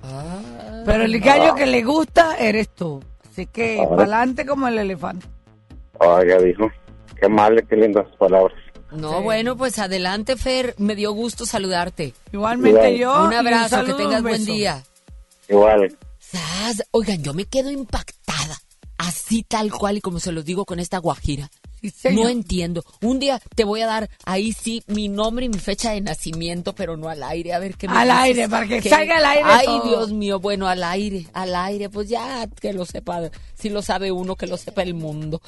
[0.03, 0.83] Ah.
[0.85, 3.03] Pero el gallo que le gusta eres tú.
[3.31, 5.27] Así que para adelante como el elefante.
[5.99, 6.71] Oiga, dijo.
[7.21, 8.57] Qué mal, qué lindas palabras.
[8.91, 10.75] No, bueno, pues adelante, Fer.
[10.77, 12.13] Me dio gusto saludarte.
[12.33, 13.25] Igualmente yo.
[13.25, 14.83] Un abrazo, saludo, que tengas un buen día.
[15.49, 15.97] Igual.
[16.91, 18.61] Oigan, yo me quedo impactada.
[18.99, 21.51] Así tal cual y como se los digo con esta guajira.
[22.13, 22.85] No entiendo.
[23.01, 26.75] Un día te voy a dar ahí sí mi nombre y mi fecha de nacimiento,
[26.75, 27.53] pero no al aire.
[27.53, 28.23] A ver qué me Al dices.
[28.23, 28.89] aire, para que ¿Qué?
[28.91, 29.83] salga al aire Ay, todo.
[29.89, 31.89] Dios mío, bueno, al aire, al aire.
[31.91, 35.41] Pues ya que lo sepa, si lo sabe uno, que lo sepa el mundo.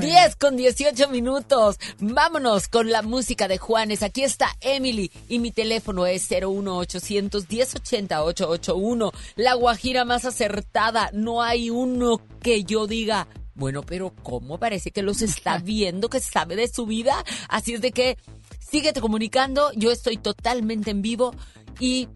[0.00, 1.78] 10 con 18 minutos.
[1.98, 4.02] Vámonos con la música de Juanes.
[4.02, 9.12] Aquí está Emily y mi teléfono es 01800 1080 881.
[9.36, 11.10] La guajira más acertada.
[11.12, 13.26] No hay uno que yo diga.
[13.54, 17.24] Bueno, pero ¿cómo parece que los está viendo, que sabe de su vida?
[17.48, 18.18] Así es de que
[18.58, 19.70] síguete comunicando.
[19.74, 21.34] Yo estoy totalmente en vivo
[21.78, 22.08] y,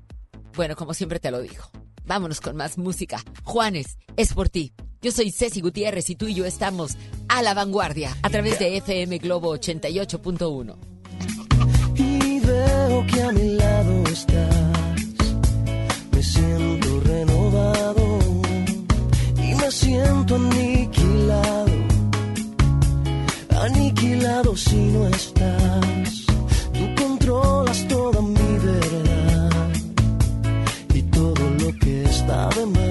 [0.55, 1.65] bueno, como siempre te lo digo.
[2.05, 3.23] Vámonos con más música.
[3.45, 4.73] Juanes, es por ti.
[5.01, 6.97] Yo soy Ceci Gutiérrez y tú y yo estamos
[7.29, 10.77] a la vanguardia a través de FM Globo 88.1.
[11.95, 15.07] y veo que a mi lado estás.
[16.11, 18.19] Me siento renovado
[19.37, 20.39] y me siento
[21.39, 21.77] aniquilado.
[23.63, 26.27] Aniquilado si no estás.
[26.73, 29.71] Tú controlas toda mi verdad
[30.95, 32.88] y todo lo que está de más.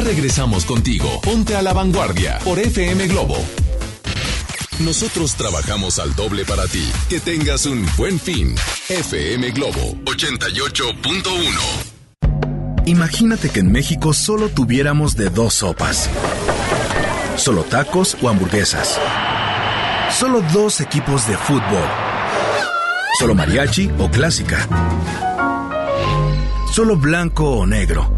[0.00, 1.20] Regresamos contigo.
[1.22, 3.36] Ponte a la vanguardia por FM Globo.
[4.78, 6.88] Nosotros trabajamos al doble para ti.
[7.08, 8.54] Que tengas un buen fin.
[8.88, 12.86] FM Globo 88.1.
[12.86, 16.08] Imagínate que en México solo tuviéramos de dos sopas.
[17.36, 19.00] Solo tacos o hamburguesas.
[20.10, 21.84] Solo dos equipos de fútbol.
[23.18, 24.66] Solo mariachi o clásica.
[26.72, 28.17] Solo blanco o negro.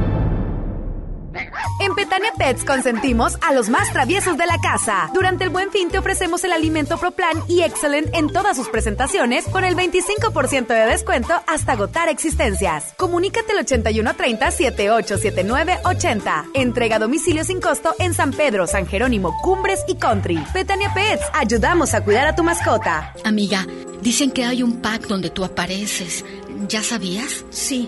[2.41, 5.11] Pets consentimos a los más traviesos de la casa.
[5.13, 9.45] Durante el Buen Fin te ofrecemos el alimento ProPlan y Excellent en todas sus presentaciones
[9.45, 12.95] con el 25% de descuento hasta agotar existencias.
[12.97, 16.49] Comunícate al 8130-787980.
[16.55, 20.43] Entrega a domicilio sin costo en San Pedro, San Jerónimo, Cumbres y Country.
[20.51, 23.13] Petania Pets, ayudamos a cuidar a tu mascota.
[23.23, 23.67] Amiga,
[24.01, 26.25] dicen que hay un pack donde tú apareces.
[26.67, 27.45] ¿Ya sabías?
[27.51, 27.87] Sí.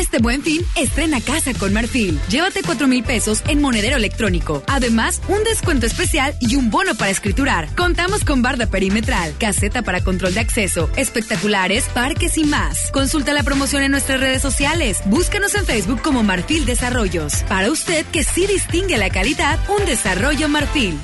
[0.00, 2.18] Este buen fin, estrena casa con Marfil.
[2.30, 4.62] Llévate 4 mil pesos en monedero electrónico.
[4.66, 7.68] Además, un descuento especial y un bono para escriturar.
[7.76, 12.90] Contamos con barda perimetral, caseta para control de acceso, espectaculares, parques y más.
[12.92, 15.02] Consulta la promoción en nuestras redes sociales.
[15.04, 17.42] Búscanos en Facebook como Marfil Desarrollos.
[17.46, 20.98] Para usted que sí distingue la calidad, un desarrollo Marfil.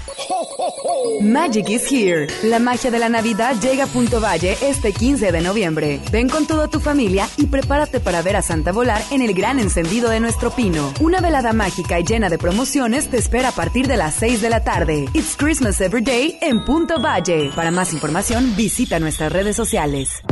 [1.20, 2.28] Magic is here.
[2.44, 6.00] La magia de la Navidad llega a Punto Valle este 15 de noviembre.
[6.10, 8.72] Ven con toda tu familia y prepárate para ver a Santa
[9.10, 10.92] en el gran encendido de nuestro pino.
[11.00, 14.50] Una velada mágica y llena de promociones te espera a partir de las 6 de
[14.50, 15.06] la tarde.
[15.12, 17.50] It's Christmas Every Day en Punto Valle.
[17.56, 20.22] Para más información, visita nuestras redes sociales.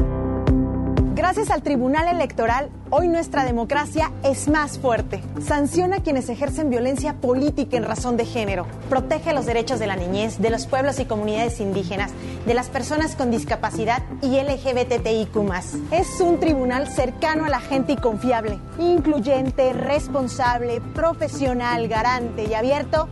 [1.25, 5.23] Gracias al Tribunal Electoral, hoy nuestra democracia es más fuerte.
[5.41, 8.67] Sanciona a quienes ejercen violencia política en razón de género.
[8.91, 12.13] Protege los derechos de la niñez, de los pueblos y comunidades indígenas,
[12.45, 15.35] de las personas con discapacidad y LGBTIQ.
[15.93, 23.09] Es un tribunal cercano a la gente y confiable, incluyente, responsable, profesional, garante y abierto.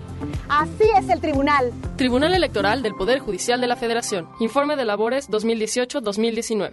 [0.50, 1.72] Así es el tribunal.
[1.96, 4.28] Tribunal Electoral del Poder Judicial de la Federación.
[4.38, 6.72] Informe de labores 2018-2019.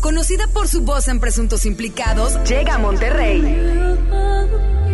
[0.00, 3.40] Conocida por su voz en Presuntos Implicados, llega a Monterrey.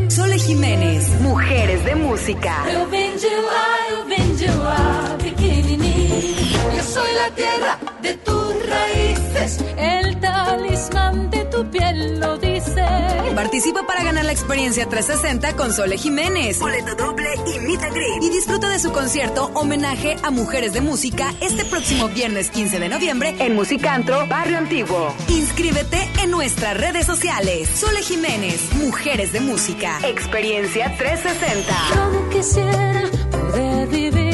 [0.09, 2.65] Sole Jiménez, Mujeres de Música.
[6.21, 12.85] Yo soy la tierra de tus raíces, el talismán de tu piel lo dice.
[13.35, 16.61] Participa para ganar la experiencia 360 con Sole Jiménez.
[16.61, 18.23] Boleto doble y meet and greet.
[18.23, 22.89] Y disfruta de su concierto Homenaje a Mujeres de Música este próximo viernes 15 de
[22.89, 25.13] noviembre en Musicantro, Barrio Antiguo.
[25.29, 27.69] Inscríbete en nuestras redes sociales.
[27.75, 29.99] Sole Jiménez, Mujeres de Música.
[30.05, 31.75] Experiencia 360.
[31.93, 34.34] Como quisiera poder vivir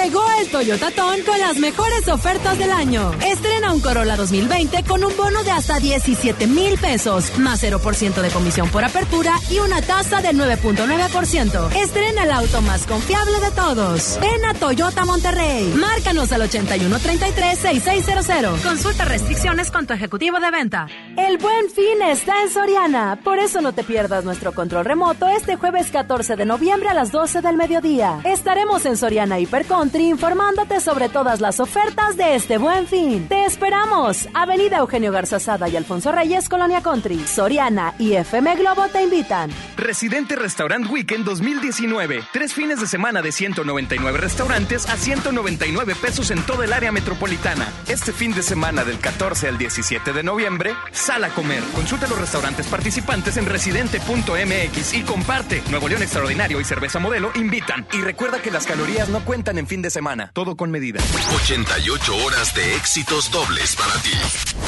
[0.00, 3.10] Llegó el Toyota Ton con las mejores ofertas del año.
[3.26, 8.30] Estrena un Corolla 2020 con un bono de hasta 17 mil pesos, más 0% de
[8.30, 11.74] comisión por apertura y una tasa del 9.9%.
[11.74, 14.20] Estrena el auto más confiable de todos.
[14.20, 15.72] Ven a Toyota Monterrey.
[15.74, 18.62] Márcanos al 8133-6600.
[18.62, 20.86] Consulta restricciones con tu ejecutivo de venta.
[21.16, 23.18] El buen fin está en Soriana.
[23.24, 27.10] Por eso no te pierdas nuestro control remoto este jueves 14 de noviembre a las
[27.10, 28.20] 12 del mediodía.
[28.22, 29.40] Estaremos en Soriana
[29.88, 33.26] Hipercountry informándote sobre todas las ofertas de este buen fin.
[33.28, 34.28] Te esperamos.
[34.34, 37.18] Avenida Eugenio Garzazada y Alfonso Reyes, Colonia Country.
[37.26, 39.50] Soriana y FM Globo te invitan.
[39.76, 42.22] Residente Restaurant Weekend 2019.
[42.32, 47.66] Tres fines de semana de 199 restaurantes a 199 pesos en todo el área metropolitana.
[47.86, 51.62] Este fin de semana del 14 al 17 de noviembre, sal a comer.
[51.74, 55.62] Consulta los restaurantes participantes en residente.mx y comparte.
[55.70, 57.86] Nuevo León Extraordinario y Cerveza Modelo invitan.
[57.92, 60.30] Y recuerda que las calorías no cuentan en fin de semana.
[60.34, 61.00] Todo con medida.
[61.42, 64.12] 88 horas de éxitos dobles para ti.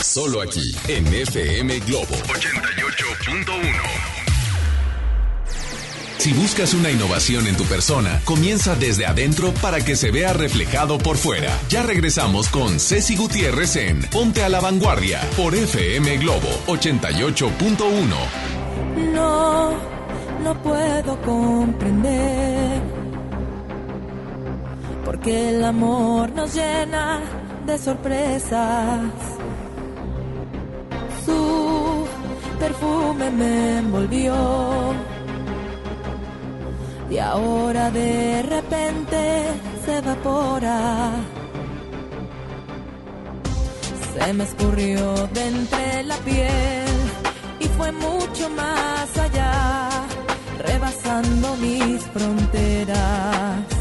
[0.02, 4.20] Solo aquí en FM Globo 88.1.
[6.20, 10.98] Si buscas una innovación en tu persona, comienza desde adentro para que se vea reflejado
[10.98, 11.58] por fuera.
[11.70, 18.06] Ya regresamos con Ceci Gutiérrez en Ponte a la Vanguardia por FM Globo 88.1.
[19.14, 19.70] No,
[20.44, 22.99] no puedo comprender.
[25.04, 27.20] Porque el amor nos llena
[27.66, 29.00] de sorpresas.
[31.24, 32.06] Su
[32.58, 34.34] perfume me envolvió.
[37.10, 39.44] Y ahora de repente
[39.84, 41.10] se evapora.
[44.14, 47.00] Se me escurrió de entre la piel
[47.60, 49.88] y fue mucho más allá,
[50.58, 53.79] rebasando mis fronteras.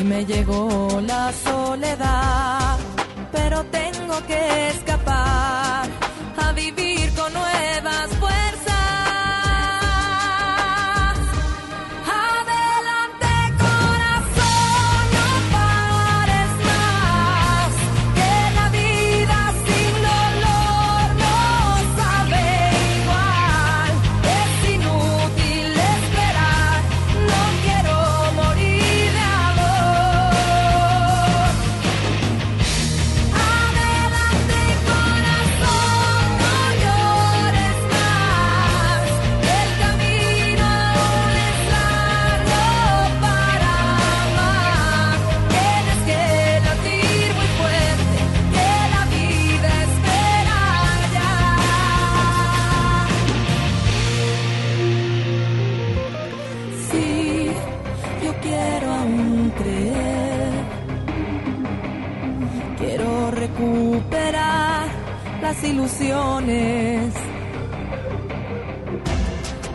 [0.00, 2.78] Y me llegó la soledad,
[3.32, 5.88] pero tengo que escapar
[6.36, 8.67] a vivir con nuevas fuerzas.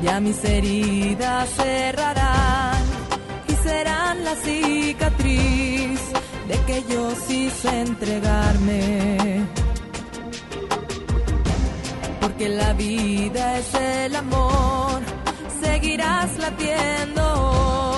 [0.04, 2.84] Ya mis heridas cerrarán
[3.48, 6.00] y serán la cicatriz
[6.48, 9.46] de que yo quise entregarme.
[12.20, 15.02] Porque la vida es el amor,
[15.62, 17.93] seguirás latiendo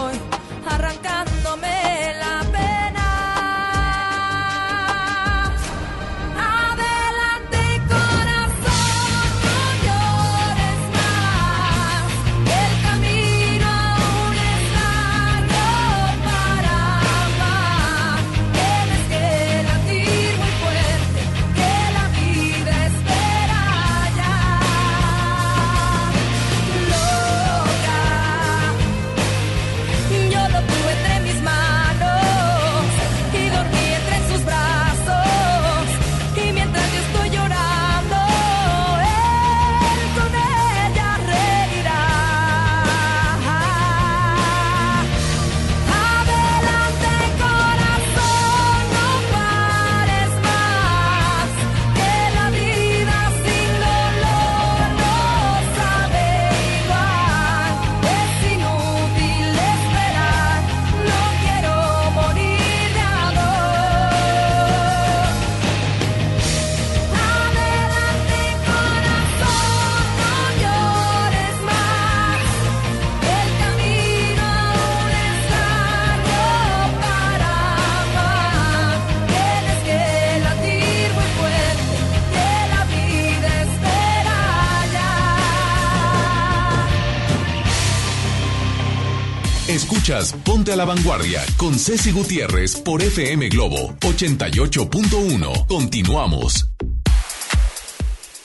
[90.65, 95.67] Ponte a la Vanguardia con Ceci Gutiérrez por FM Globo 88.1.
[95.67, 96.71] Continuamos.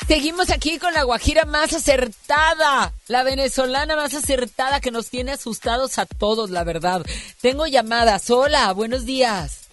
[0.06, 5.98] Seguimos aquí con la guajira más acertada, la venezolana más acertada que nos tiene asustados
[5.98, 7.06] a todos, la verdad.
[7.40, 8.30] Tengo llamadas.
[8.30, 9.70] Hola, buenos días.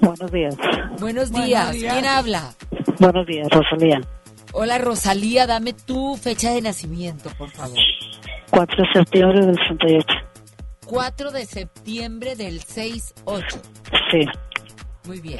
[0.00, 0.56] Buenos días.
[0.98, 1.76] Buenos días.
[1.76, 2.54] ¿Quién habla?
[2.98, 4.00] Buenos días, Rosalía.
[4.52, 7.76] Hola, Rosalía, dame tu fecha de nacimiento, por favor.
[8.52, 10.28] 4 de septiembre del 68.
[10.88, 13.60] 4 de septiembre del 68.
[14.10, 14.24] Sí.
[15.04, 15.38] Muy bien.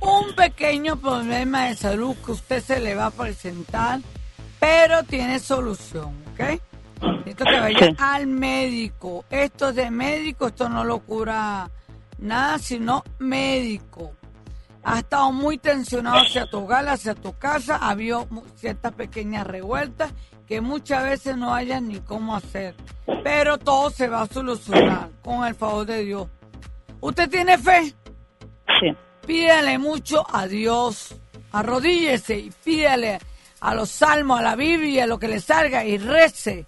[0.00, 4.00] Un pequeño problema de salud que usted se le va a presentar,
[4.58, 6.60] pero tiene solución, ¿ok?
[7.26, 7.96] Esto que vaya Sí.
[7.98, 9.24] al médico.
[9.30, 11.70] Esto es de médico, esto no lo cura
[12.18, 14.12] nada, sino médico.
[14.82, 18.26] Ha estado muy tensionado hacia tu hogar, hacia tu casa, ha habido
[18.56, 20.12] ciertas pequeñas revueltas
[20.50, 22.74] que muchas veces no hayan ni cómo hacer.
[23.22, 26.26] Pero todo se va a solucionar con el favor de Dios.
[26.98, 27.94] ¿Usted tiene fe?
[28.80, 28.88] Sí.
[29.24, 31.14] Pídale mucho a Dios.
[31.52, 33.20] Arrodíllese y pídale
[33.60, 36.66] a los salmos, a la Biblia, lo que le salga y rece.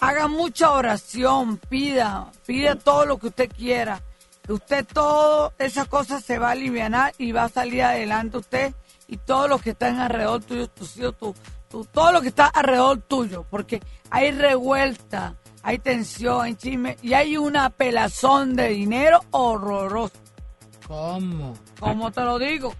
[0.00, 4.02] Haga mucha oración, pida, pida todo lo que usted quiera.
[4.44, 8.74] Que usted todo esas cosas se va a aliviar y va a salir adelante usted
[9.06, 11.34] y todos los que están alrededor tuyo, tus hijos, tu,
[11.92, 13.80] todo lo que está alrededor tuyo, porque
[14.10, 20.14] hay revuelta, hay tensión, hay chisme y hay una pelazón de dinero horroroso.
[20.86, 21.54] ¿Cómo?
[21.80, 22.74] ¿Cómo te lo digo?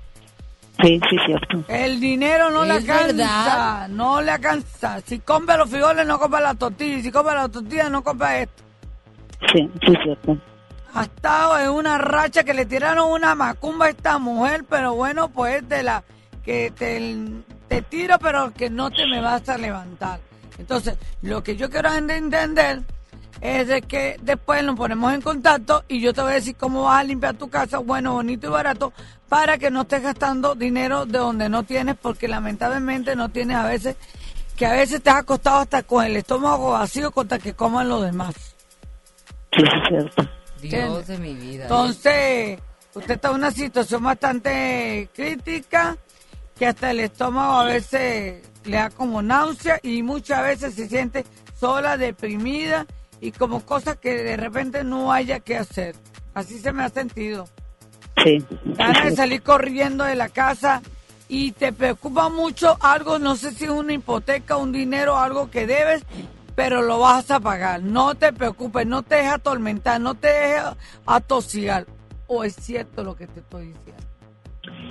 [0.82, 1.64] Sí, sí, cierto.
[1.68, 3.88] El dinero no le ¿Es alcanza, verdad?
[3.88, 5.00] no le alcanza.
[5.02, 6.96] Si compra los frijoles, no compra la tortilla.
[6.98, 8.62] Y si compra la tortilla, no compra esto.
[9.52, 10.36] Sí, sí, cierto.
[10.94, 15.28] Ha estado en una racha que le tiraron una macumba a esta mujer, pero bueno,
[15.28, 16.02] pues de la
[16.44, 16.98] que te,
[17.72, 20.20] te tiro, pero que no te me vas a levantar.
[20.58, 22.82] Entonces, lo que yo quiero entender
[23.40, 26.82] es de que después nos ponemos en contacto y yo te voy a decir cómo
[26.82, 28.92] vas a limpiar tu casa, bueno, bonito y barato,
[29.28, 33.66] para que no estés gastando dinero de donde no tienes, porque lamentablemente no tienes a
[33.66, 33.96] veces,
[34.54, 38.02] que a veces te has acostado hasta con el estómago vacío contra que coman los
[38.04, 38.34] demás.
[39.56, 40.28] Sí, sí, cierto.
[40.60, 41.64] Dios de mi vida.
[41.64, 42.60] Entonces,
[42.94, 45.96] usted está en una situación bastante crítica,
[46.62, 51.24] que hasta el estómago a veces le da como náusea y muchas veces se siente
[51.58, 52.86] sola, deprimida
[53.20, 55.96] y como cosas que de repente no haya que hacer.
[56.34, 57.48] Así se me ha sentido.
[58.22, 58.44] Sí.
[58.64, 60.82] Ganas de salir corriendo de la casa
[61.26, 65.66] y te preocupa mucho algo, no sé si es una hipoteca, un dinero, algo que
[65.66, 66.04] debes,
[66.54, 67.82] pero lo vas a pagar.
[67.82, 70.62] No te preocupes, no te dejes atormentar, no te dejes
[71.06, 71.86] atosigar.
[72.28, 74.11] ¿O es cierto lo que te estoy diciendo?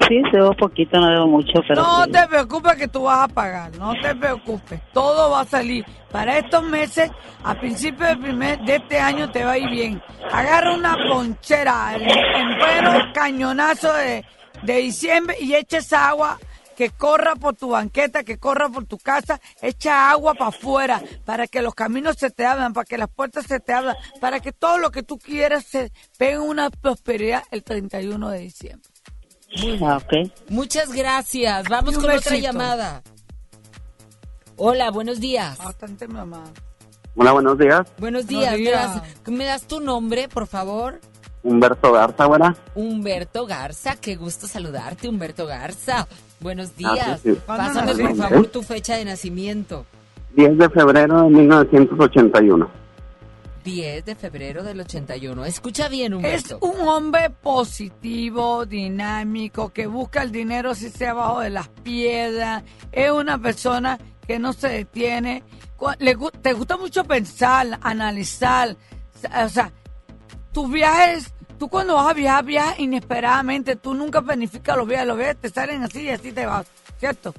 [0.08, 2.12] Sí, debo poquito, no debo mucho, pero No sí.
[2.12, 5.86] te preocupes que tú vas a pagar, no te preocupes, todo va a salir.
[6.12, 7.10] Para estos meses,
[7.44, 10.02] a principios del primer, de este año te va a ir bien.
[10.32, 14.26] Agarra una ponchera en pleno cañonazo de,
[14.64, 16.38] de diciembre y echa esa agua
[16.76, 21.46] que corra por tu banqueta, que corra por tu casa, echa agua para afuera, para
[21.48, 24.52] que los caminos se te abran, para que las puertas se te abran, para que
[24.52, 28.90] todo lo que tú quieras se pegue una prosperidad el 31 de diciembre.
[29.84, 30.32] Ah, ok.
[30.50, 31.68] Muchas gracias.
[31.70, 33.02] Vamos con otra llamada.
[34.56, 35.58] Hola, buenos días.
[35.58, 36.44] Bastante mamá.
[37.16, 37.82] Hola, buenos días.
[37.98, 38.52] Buenos Buenos días.
[38.54, 38.96] ¿Me días.
[38.96, 41.02] das, me das tu nombre, por favor?
[41.44, 42.56] Humberto Garza, buena.
[42.76, 43.96] Humberto Garza.
[43.96, 46.08] Qué gusto saludarte, Humberto Garza.
[46.40, 47.00] Buenos días.
[47.02, 47.40] Ah, sí, sí.
[47.46, 48.28] Pásame, por naciste?
[48.30, 49.86] favor, tu fecha de nacimiento.
[50.36, 52.70] 10 de febrero de 1981.
[53.64, 55.46] 10 de febrero del 81.
[55.46, 56.18] Escucha bien, Es
[56.52, 56.60] Humberto.
[56.62, 62.64] un hombre positivo, dinámico, que busca el dinero si sea abajo de las piedras.
[62.92, 63.98] Es una persona
[64.28, 65.44] que no se detiene.
[66.00, 68.76] Le, te gusta mucho pensar, analizar.
[69.44, 69.72] O sea,
[70.52, 73.76] tus viajes, tú cuando vas a viajar, viajas inesperadamente.
[73.76, 75.08] Tú nunca planificas los viajes.
[75.08, 76.68] Los viajes te salen así y así te vas,
[77.00, 77.34] ¿cierto?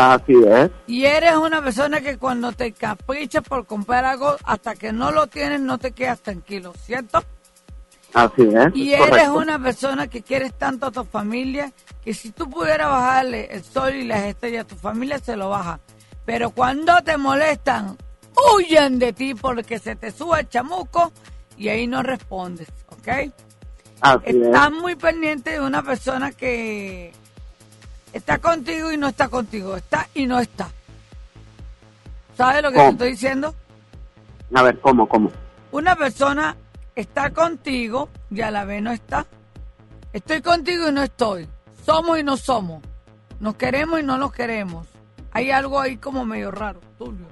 [0.00, 0.70] Así es.
[0.86, 5.26] Y eres una persona que cuando te caprichas por comprar algo, hasta que no lo
[5.26, 7.22] tienes, no te quedas tranquilo, ¿cierto?
[8.14, 8.74] Así es.
[8.74, 9.34] Y es eres correcto.
[9.34, 11.70] una persona que quieres tanto a tu familia
[12.02, 15.50] que si tú pudieras bajarle el sol y las estrellas a tu familia, se lo
[15.50, 15.80] baja.
[16.24, 17.98] Pero cuando te molestan,
[18.56, 21.12] huyen de ti porque se te sube el chamuco
[21.58, 23.32] y ahí no respondes, ¿ok?
[24.00, 24.34] Así es.
[24.34, 27.12] Estás muy pendiente de una persona que
[28.12, 30.68] está contigo y no está contigo, está y no está.
[32.36, 33.54] ¿Sabes lo que te estoy diciendo?
[34.54, 35.30] A ver, ¿cómo, cómo?
[35.72, 36.56] Una persona
[36.96, 39.26] está contigo y a la vez no está.
[40.12, 41.48] Estoy contigo y no estoy.
[41.84, 42.82] Somos y no somos.
[43.38, 44.86] Nos queremos y no nos queremos.
[45.32, 47.26] Hay algo ahí como medio raro, Tulio.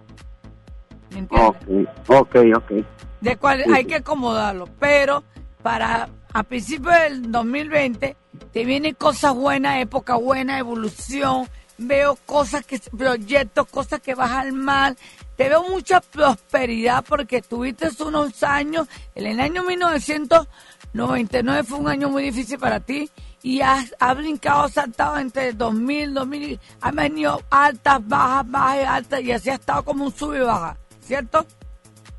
[1.10, 1.88] ¿Me entiendes?
[2.08, 2.72] Ok, ok, ok.
[3.20, 3.88] De cual Sí, hay sí.
[3.88, 4.68] que acomodarlo.
[4.78, 5.24] Pero
[5.62, 6.08] para
[6.38, 8.16] a principios del 2020
[8.52, 11.48] te vienen cosas buenas, época buena, evolución.
[11.78, 14.96] Veo cosas que, proyectos, cosas que vas al mal.
[15.36, 18.86] Te veo mucha prosperidad porque tuviste unos años,
[19.16, 23.10] en el año 1999 fue un año muy difícil para ti
[23.42, 29.32] y has, has brincado, saltado entre 2000, 2000, has venido altas, bajas, bajas, altas y
[29.32, 31.44] así has estado como un sub y baja, ¿cierto?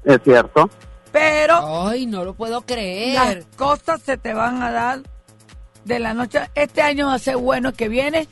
[0.03, 0.69] Es cierto.
[1.11, 1.87] Pero.
[1.87, 3.15] Ay, no lo puedo creer.
[3.15, 5.01] Las cosas se te van a dar
[5.85, 6.41] de la noche.
[6.55, 8.27] Este año va a ser bueno que viene.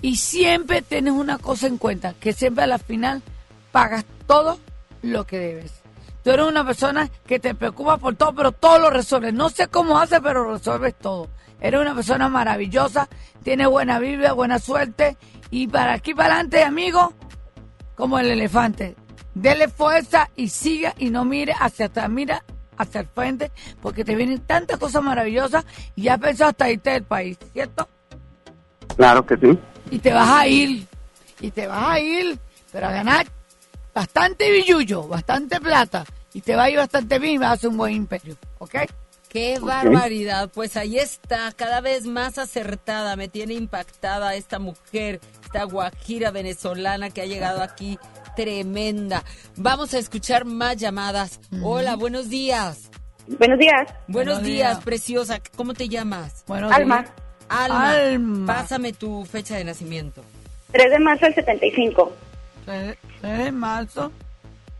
[0.00, 3.22] Y siempre tienes una cosa en cuenta: que siempre a la final
[3.72, 4.58] pagas todo
[5.02, 5.72] lo que debes.
[6.22, 9.32] Tú eres una persona que te preocupa por todo, pero todo lo resuelves.
[9.32, 11.28] No sé cómo haces, pero resuelves todo.
[11.60, 13.08] Eres una persona maravillosa,
[13.42, 15.16] tienes buena Biblia, buena suerte.
[15.50, 17.14] Y para aquí para adelante, amigo,
[17.94, 18.94] como el elefante.
[19.40, 22.42] Dele fuerza y siga y no mire hacia atrás, mira
[22.76, 27.04] hacia el frente, porque te vienen tantas cosas maravillosas y ya pensado hasta irte del
[27.04, 27.88] país, ¿cierto?
[28.96, 29.56] Claro que sí.
[29.92, 30.86] Y te vas a ir,
[31.40, 32.36] y te vas a ir,
[32.72, 33.26] pero a ganar
[33.94, 37.70] bastante billullo, bastante plata, y te va a ir bastante bien y vas a hacer
[37.70, 38.74] un buen imperio, ¿ok?
[39.28, 40.50] Qué barbaridad.
[40.52, 43.14] Pues ahí está, cada vez más acertada.
[43.14, 47.98] Me tiene impactada esta mujer, esta guajira venezolana que ha llegado aquí.
[48.42, 49.24] Tremenda.
[49.56, 51.40] Vamos a escuchar más llamadas.
[51.60, 52.88] Hola, buenos días.
[53.26, 53.88] Buenos días.
[54.06, 54.84] Buenos, Buenos días, días.
[54.84, 55.40] preciosa.
[55.56, 56.44] ¿Cómo te llamas?
[56.46, 56.98] Buenos Alma.
[57.02, 57.12] días.
[57.48, 57.90] Alma.
[57.90, 58.46] Alma.
[58.54, 60.22] Pásame tu fecha de nacimiento.
[60.70, 62.12] 3 de marzo del 75.
[62.64, 64.12] 3 de marzo.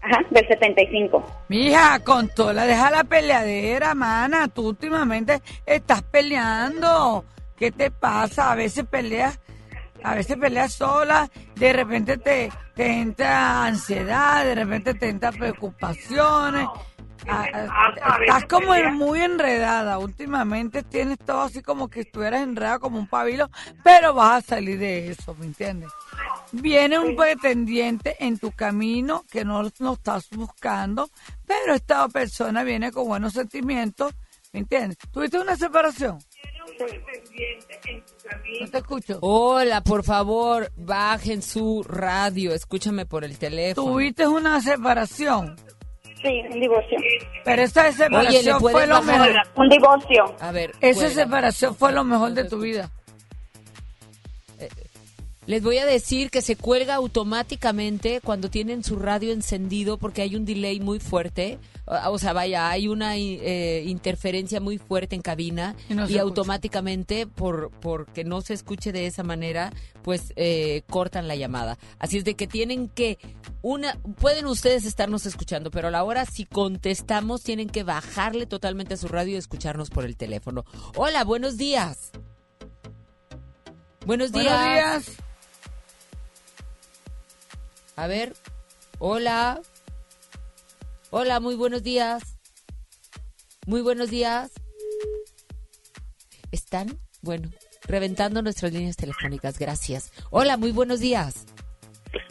[0.02, 1.26] Ajá, del 75.
[1.48, 4.46] Mija, con toda, deja la peleadera, mana.
[4.46, 7.24] Tú últimamente estás peleando.
[7.56, 8.52] ¿Qué te pasa?
[8.52, 9.40] A veces peleas,
[10.02, 16.68] a veces peleas sola, de repente te, te entra ansiedad, de repente te entra preocupaciones.
[17.30, 17.46] Ah,
[18.20, 19.98] Estás como en- muy enredada.
[19.98, 23.50] Últimamente tienes todo así como que estuvieras enredada como un pabilo,
[23.84, 25.90] pero vas a salir de eso, ¿me entiendes?
[26.52, 31.10] Viene un pretendiente en tu camino que no lo estás buscando,
[31.46, 34.14] pero esta persona viene con buenos sentimientos,
[34.54, 34.96] ¿me entiendes?
[35.12, 36.18] ¿Tuviste una separación?
[38.60, 39.18] No te escucho.
[39.20, 42.54] Hola, por favor, bajen su radio.
[42.54, 43.92] Escúchame por el teléfono.
[43.92, 45.56] ¿Tuviste una separación?
[46.22, 46.98] Sí, un divorcio.
[47.44, 49.28] Pero esa separación Oye, ¿le puedes fue lo mejor.
[49.56, 50.36] Un divorcio.
[50.40, 52.90] A ver, Esa separación fue lo mejor de tu vida.
[55.48, 60.36] Les voy a decir que se cuelga automáticamente cuando tienen su radio encendido porque hay
[60.36, 61.58] un delay muy fuerte.
[61.86, 67.26] O o sea, vaya, hay una eh, interferencia muy fuerte en cabina Y no automáticamente,
[67.26, 69.72] por porque no se escuche de esa manera,
[70.02, 71.78] pues eh, cortan la llamada.
[71.98, 73.16] Así es de que tienen que,
[73.62, 78.92] una, pueden ustedes estarnos escuchando, pero a la hora si contestamos tienen que bajarle totalmente
[78.92, 80.66] a su radio y escucharnos por el teléfono.
[80.94, 82.10] Hola, buenos días.
[84.04, 84.44] Buenos días.
[84.44, 85.27] Buenos días.
[87.98, 88.32] A ver,
[89.00, 89.60] hola.
[91.10, 92.38] Hola, muy buenos días.
[93.66, 94.52] Muy buenos días.
[96.52, 96.96] ¿Están?
[97.22, 97.48] Bueno,
[97.88, 100.12] reventando nuestras líneas telefónicas, gracias.
[100.30, 101.44] Hola, muy buenos días.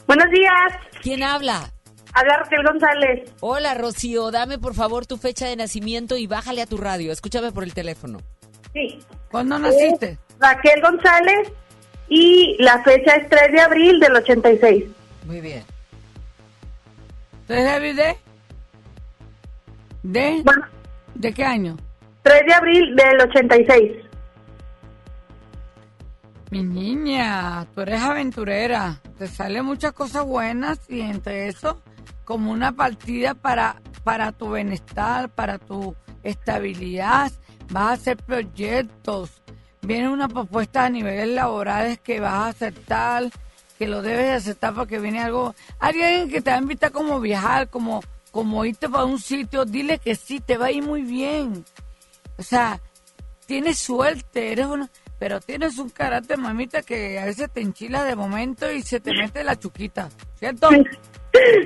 [0.08, 0.72] Buenos días.
[1.02, 1.74] ¿Quién habla?
[2.14, 3.30] Habla Raquel González.
[3.42, 7.12] Hola, Rocío, dame por favor tu fecha de nacimiento y bájale a tu radio.
[7.12, 8.20] Escúchame por el teléfono.
[8.72, 9.00] Sí.
[9.30, 10.18] ¿Cuándo naciste?
[10.40, 11.52] Raquel González
[12.08, 14.97] y la fecha es 3 de abril del 86.
[15.28, 15.64] Muy bien.
[17.48, 18.18] ¿Tres de de?
[20.04, 20.44] ¿De?
[21.16, 21.76] ¿De qué año?
[22.24, 23.92] 3 de abril del 86.
[26.52, 29.02] Mi niña, tú eres aventurera.
[29.18, 31.82] Te salen muchas cosas buenas y entre eso,
[32.24, 35.94] como una partida para, para tu bienestar, para tu
[36.24, 37.32] estabilidad.
[37.70, 39.42] Vas a hacer proyectos.
[39.82, 43.24] Viene una propuesta a niveles laborales que vas a aceptar,
[43.78, 45.56] que lo debes de aceptar porque viene algo.
[45.80, 50.00] Alguien que te va a invitar como viajar, como, como irte para un sitio, dile
[50.00, 51.66] que sí, te va a ir muy bien.
[52.38, 52.80] O sea,
[53.46, 54.90] tienes suerte, eres una,
[55.20, 59.14] pero tienes un carácter, mamita, que a veces te enchila de momento y se te
[59.14, 60.70] mete la chuquita, ¿cierto?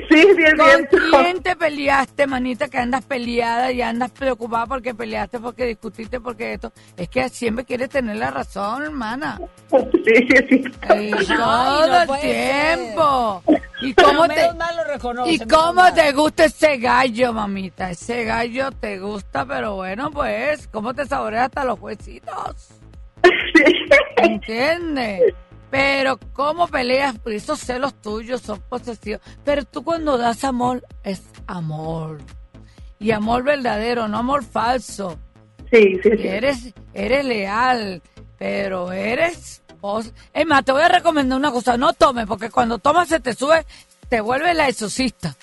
[0.10, 0.98] Sí, sí, es ¿Con cierto.
[1.12, 6.54] quién te peleaste, manita, que andas peleada y andas preocupada porque peleaste, porque discutiste, porque
[6.54, 6.72] esto?
[6.98, 9.40] Es que siempre quieres tener la razón, hermana.
[9.70, 10.64] Sí, sí, sí.
[11.00, 13.44] Y todo no el tiempo.
[13.82, 15.94] ¿Y cómo te, mal lo reconoce, ¿Y menos cómo mal.
[15.96, 17.90] te gusta ese gallo, mamita?
[17.92, 22.70] Ese gallo te gusta, pero bueno, pues, ¿cómo te saborea hasta los huesitos?
[24.18, 25.34] ¿Entiendes?
[25.72, 29.22] Pero cómo peleas por esos celos tuyos son posesivos.
[29.44, 32.20] Pero tú cuando das amor es amor.
[33.00, 35.18] Y amor verdadero, no amor falso.
[35.72, 38.02] Sí, sí, Y eres, eres leal,
[38.38, 39.64] pero eres...
[39.80, 43.20] pos- Es más, te voy a recomendar una cosa, no tomes, porque cuando tomas se
[43.22, 43.66] te sube,
[44.10, 45.36] te vuelve la exorcista.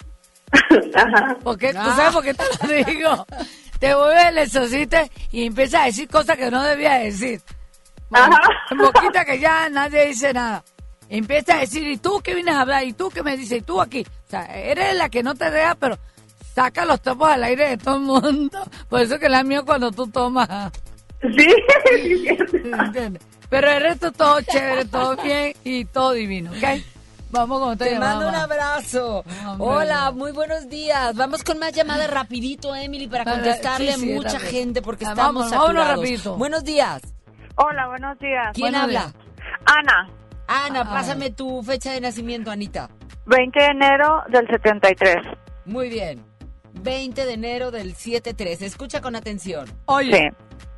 [1.42, 3.26] Porque, ¿Tú sabes por qué te lo digo?
[3.78, 7.40] Te vuelve el exorcista y empiezas a decir cosas que no debías decir.
[8.70, 10.64] En boquita que ya nadie dice nada.
[11.10, 12.84] Empieza a decir, ¿y tú qué vienes a hablar?
[12.84, 13.58] ¿Y tú qué me dices?
[13.58, 14.04] ¿Y tú aquí?
[14.26, 15.98] O sea, eres la que no te deja, pero
[16.54, 18.58] saca los topos al aire de todo el mundo.
[18.88, 20.48] Por eso que la mío cuando tú tomas.
[21.22, 21.48] Sí.
[22.64, 23.22] ¿Entiendes?
[23.48, 26.82] Pero el resto todo chévere, todo bien y todo divino, ¿ok?
[27.30, 29.24] Vamos con Te llamada mando un abrazo.
[29.46, 29.66] Hombre.
[29.66, 31.14] Hola, muy buenos días.
[31.14, 34.50] Vamos con más llamadas rapidito, Emily, para contestarle sí, sí, a mucha rápido.
[34.50, 35.96] gente porque Ah, estamos vamos, saturados.
[35.96, 36.36] rapidito.
[36.36, 37.02] Buenos días.
[37.60, 38.50] Hola, buenos días.
[38.54, 39.00] ¿Quién Buenos habla?
[39.00, 39.14] días.
[39.66, 40.08] Ana.
[40.46, 42.88] Ana, pásame tu fecha de nacimiento, Anita.
[43.26, 45.16] 20 de enero del 73.
[45.64, 46.24] Muy bien.
[46.74, 48.62] 20 de enero del 73.
[48.62, 49.66] Escucha con atención.
[49.86, 50.32] Oye,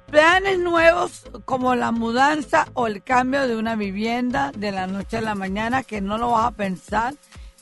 [0.07, 5.21] planes nuevos como la mudanza o el cambio de una vivienda de la noche a
[5.21, 7.13] la mañana que no lo vas a pensar,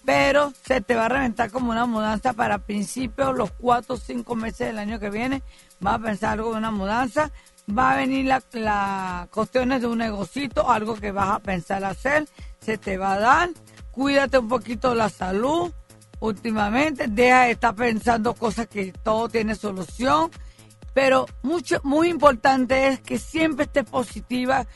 [0.04, 4.36] pero se te va a reventar como una mudanza para principios, los cuatro o cinco
[4.36, 5.42] meses del año que viene.
[5.80, 7.32] Vas a pensar algo de una mudanza.
[7.76, 12.26] Va a venir la, la cuestiones de un negocito, algo que vas a pensar hacer,
[12.60, 13.50] se te va a dar.
[13.90, 15.72] Cuídate un poquito la salud
[16.20, 17.06] últimamente.
[17.08, 20.30] Deja de estar pensando cosas que todo tiene solución.
[20.94, 24.66] Pero mucho, muy importante es que siempre estés positiva.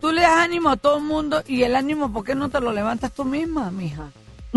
[0.00, 2.60] Tú le das ánimo a todo el mundo y el ánimo, ¿por qué no te
[2.60, 4.10] lo levantas tú misma, mija?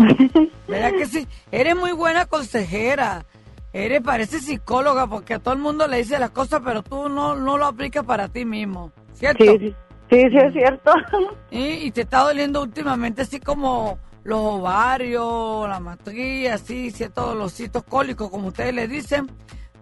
[0.68, 1.26] ¿Verdad que sí?
[1.50, 3.24] Eres muy buena consejera.
[3.84, 7.34] Eres, parece psicóloga porque a todo el mundo le dice las cosas, pero tú no,
[7.34, 8.92] no lo aplicas para ti mismo.
[9.12, 9.44] ¿Cierto?
[9.44, 9.74] Sí, sí,
[10.10, 10.92] sí, sí, es cierto.
[11.50, 17.84] Y, y te está doliendo últimamente así como los ovarios, la matriz, así, ciertos dolorcitos
[17.84, 19.30] cólicos, como ustedes le dicen.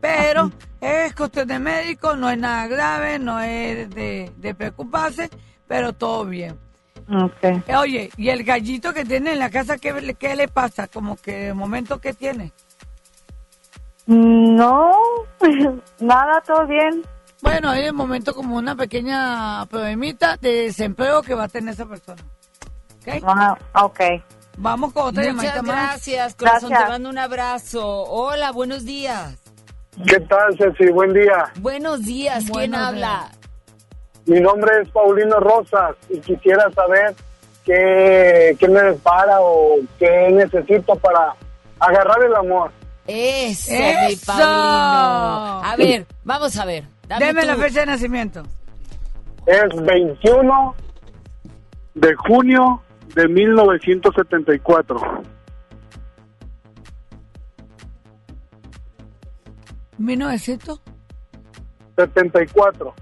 [0.00, 0.50] Pero
[0.80, 5.28] es cuestión de médico, no es nada grave, no es de, de preocuparse,
[5.66, 6.56] pero todo bien.
[7.08, 7.62] Okay.
[7.66, 10.86] Eh, Oye, ¿y el gallito que tiene en la casa, qué, le- qué le pasa?
[10.86, 12.52] Como que de momento que tiene.
[14.06, 14.92] No,
[16.00, 17.02] nada, todo bien.
[17.42, 21.86] Bueno, hay de momento como una pequeña problemita de desempleo que va a tener esa
[21.86, 22.22] persona.
[22.96, 23.22] ¿Ok?
[23.24, 24.00] Ah, ok.
[24.58, 25.90] Vamos con otra Muchas llamadita más.
[25.90, 26.70] gracias, corazón.
[26.70, 26.86] Gracias.
[26.86, 28.04] Te mando un abrazo.
[28.04, 29.34] Hola, buenos días.
[30.06, 30.90] ¿Qué tal, Ceci?
[30.90, 31.52] Buen día.
[31.60, 32.44] Buenos días.
[32.44, 33.30] ¿Quién Buenos habla?
[34.26, 37.14] Mi nombre es Paulino Rosas y quisiera saber
[37.64, 41.34] qué, qué me depara o qué necesito para
[41.78, 42.70] agarrar el amor.
[43.06, 44.26] Eso, mi ¡Eso!
[44.26, 45.62] Paulino.
[45.64, 46.84] A ver, vamos a ver.
[47.08, 48.42] Dame Deme la fecha de nacimiento.
[49.46, 50.74] Es 21
[51.94, 52.82] de junio
[53.14, 55.22] de 1974.
[59.98, 60.80] 1900.
[61.96, 62.94] 74.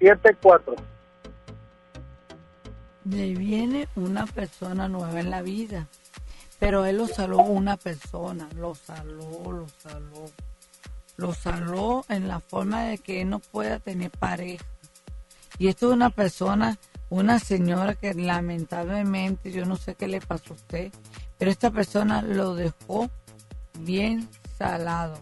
[0.00, 0.74] 74.
[3.04, 5.88] Le viene una persona nueva en la vida.
[6.62, 8.48] Pero él lo saló una persona.
[8.54, 10.30] Lo saló, lo saló.
[11.16, 14.64] Lo saló en la forma de que él no pueda tener pareja.
[15.58, 16.78] Y esto es una persona,
[17.10, 20.92] una señora que lamentablemente, yo no sé qué le pasó a usted,
[21.36, 23.10] pero esta persona lo dejó
[23.80, 25.18] bien salado.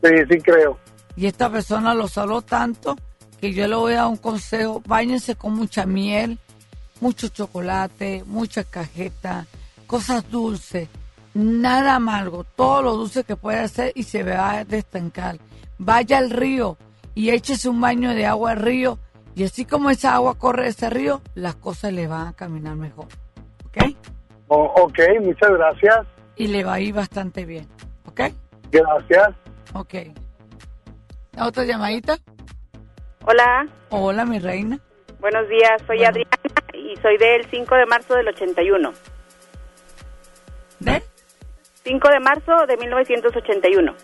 [0.00, 0.78] Sí, sí creo.
[1.16, 2.94] Y esta persona lo saló tanto
[3.40, 4.80] que yo le voy a dar un consejo.
[4.86, 6.38] Báñense con mucha miel,
[7.00, 9.48] mucho chocolate, mucha cajeta,
[9.86, 10.88] cosas dulces,
[11.34, 15.38] nada amargo, todo lo dulce que puede hacer y se va a destancar.
[15.78, 16.76] Vaya al río
[17.14, 18.98] y échese un baño de agua al río
[19.34, 22.74] y así como esa agua corre de ese río, las cosas le van a caminar
[22.76, 23.06] mejor.
[23.66, 23.76] ¿Ok?
[24.48, 26.06] O- ok, muchas gracias.
[26.36, 27.66] Y le va a ir bastante bien.
[28.06, 28.20] ¿Ok?
[28.70, 29.28] Gracias.
[29.74, 29.94] Ok.
[31.38, 32.16] ¿Otra llamadita?
[33.26, 34.78] Hola, Hola, mi reina.
[35.20, 35.82] buenos días.
[35.86, 36.30] Soy Adriana
[36.72, 38.92] y soy del 5 de marzo del 81.
[40.80, 41.02] ¿De?
[41.84, 43.94] 5 de marzo de 1981.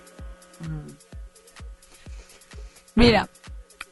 [2.95, 3.29] Mira,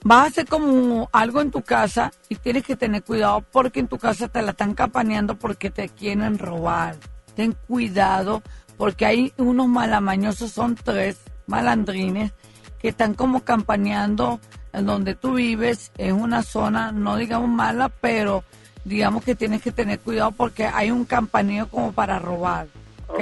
[0.05, 3.89] vas a hacer como algo en tu casa y tienes que tener cuidado porque en
[3.89, 6.97] tu casa te la están campaneando porque te quieren robar.
[7.35, 8.43] Ten cuidado
[8.77, 12.33] porque hay unos malamañosos, son tres malandrines
[12.79, 14.41] que están como campaneando
[14.73, 18.45] en donde tú vives, en una zona, no digamos mala, pero
[18.85, 22.67] digamos que tienes que tener cuidado porque hay un campaneo como para robar.
[23.09, 23.21] ¿ok?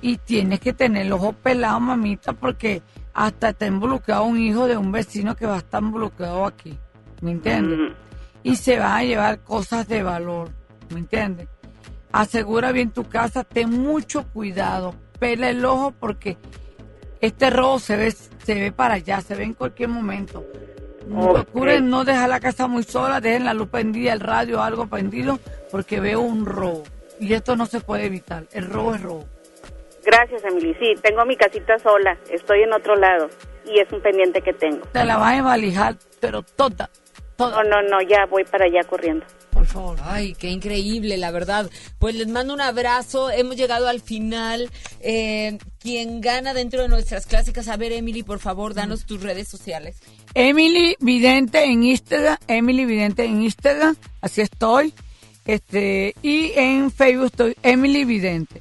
[0.00, 4.76] Y tienes que tener el ojo pelado, mamita, porque hasta está involucrado un hijo de
[4.76, 6.78] un vecino que va a estar involucrado aquí.
[7.22, 7.96] ¿Me entiendes?
[8.46, 10.50] y se van a llevar cosas de valor,
[10.90, 11.48] ¿me entiendes?
[12.12, 16.36] Asegura bien tu casa, ten mucho cuidado, pela el ojo porque
[17.20, 20.46] este robo se ve, se ve para allá, se ve en cualquier momento.
[21.14, 21.32] Ok.
[21.32, 25.38] Procuren no dejar la casa muy sola, dejen la luz prendida, el radio, algo prendido,
[25.70, 26.82] porque veo un robo.
[27.20, 29.24] Y esto no se puede evitar, el robo es robo.
[30.04, 30.74] Gracias, Emily.
[30.78, 33.28] Sí, tengo mi casita sola, estoy en otro lado
[33.64, 34.86] y es un pendiente que tengo.
[34.92, 36.88] Te la vas a embalijar, pero toda,
[37.38, 39.26] No, no, no, ya voy para allá corriendo.
[39.50, 39.98] Por favor.
[40.02, 41.70] Ay, qué increíble, la verdad.
[41.98, 43.30] Pues les mando un abrazo.
[43.30, 44.70] Hemos llegado al final.
[45.00, 49.48] Eh, quien gana dentro de nuestras clásicas, a ver, Emily, por favor, danos tus redes
[49.48, 49.98] sociales.
[50.38, 54.92] Emily Vidente en Instagram, Emily Vidente en Instagram, así estoy.
[55.46, 58.60] Este, y en Facebook estoy Emily Vidente.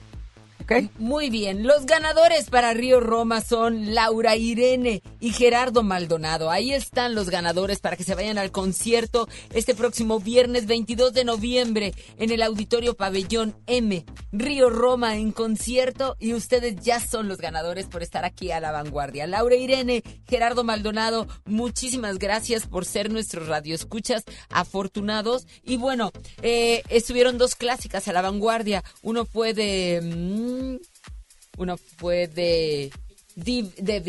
[0.65, 0.89] ¿Ok?
[0.97, 6.49] Muy bien, los ganadores para Río Roma son Laura Irene y Gerardo Maldonado.
[6.49, 11.23] Ahí están los ganadores para que se vayan al concierto este próximo viernes 22 de
[11.23, 14.03] noviembre en el Auditorio Pabellón M.
[14.31, 18.71] Río Roma en concierto y ustedes ya son los ganadores por estar aquí a la
[18.71, 19.27] vanguardia.
[19.27, 25.45] Laura Irene, Gerardo Maldonado, muchísimas gracias por ser nuestros radioescuchas afortunados.
[25.63, 26.11] Y bueno,
[26.41, 28.83] eh, estuvieron dos clásicas a la vanguardia.
[29.03, 30.54] Uno fue de...
[31.57, 32.91] uno fue de,
[33.35, 34.01] de,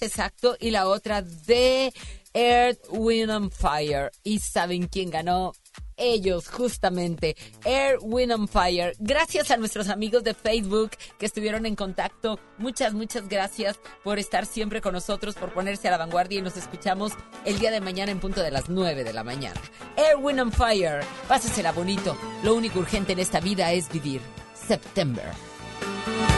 [0.00, 1.92] exacto, y la otra de
[2.34, 4.10] Earth, Wind and Fire.
[4.22, 5.52] ¿Y saben quién ganó?
[6.00, 8.94] Ellos, justamente, Air, Wind and Fire.
[9.00, 12.38] Gracias a nuestros amigos de Facebook que estuvieron en contacto.
[12.56, 16.56] Muchas, muchas gracias por estar siempre con nosotros, por ponerse a la vanguardia y nos
[16.56, 17.12] escuchamos
[17.44, 19.60] el día de mañana en punto de las 9 de la mañana.
[19.96, 21.00] Air, Wind and Fire.
[21.26, 22.16] Pásesela bonito.
[22.44, 24.20] Lo único urgente en esta vida es vivir.
[24.54, 25.47] September.
[26.04, 26.37] Do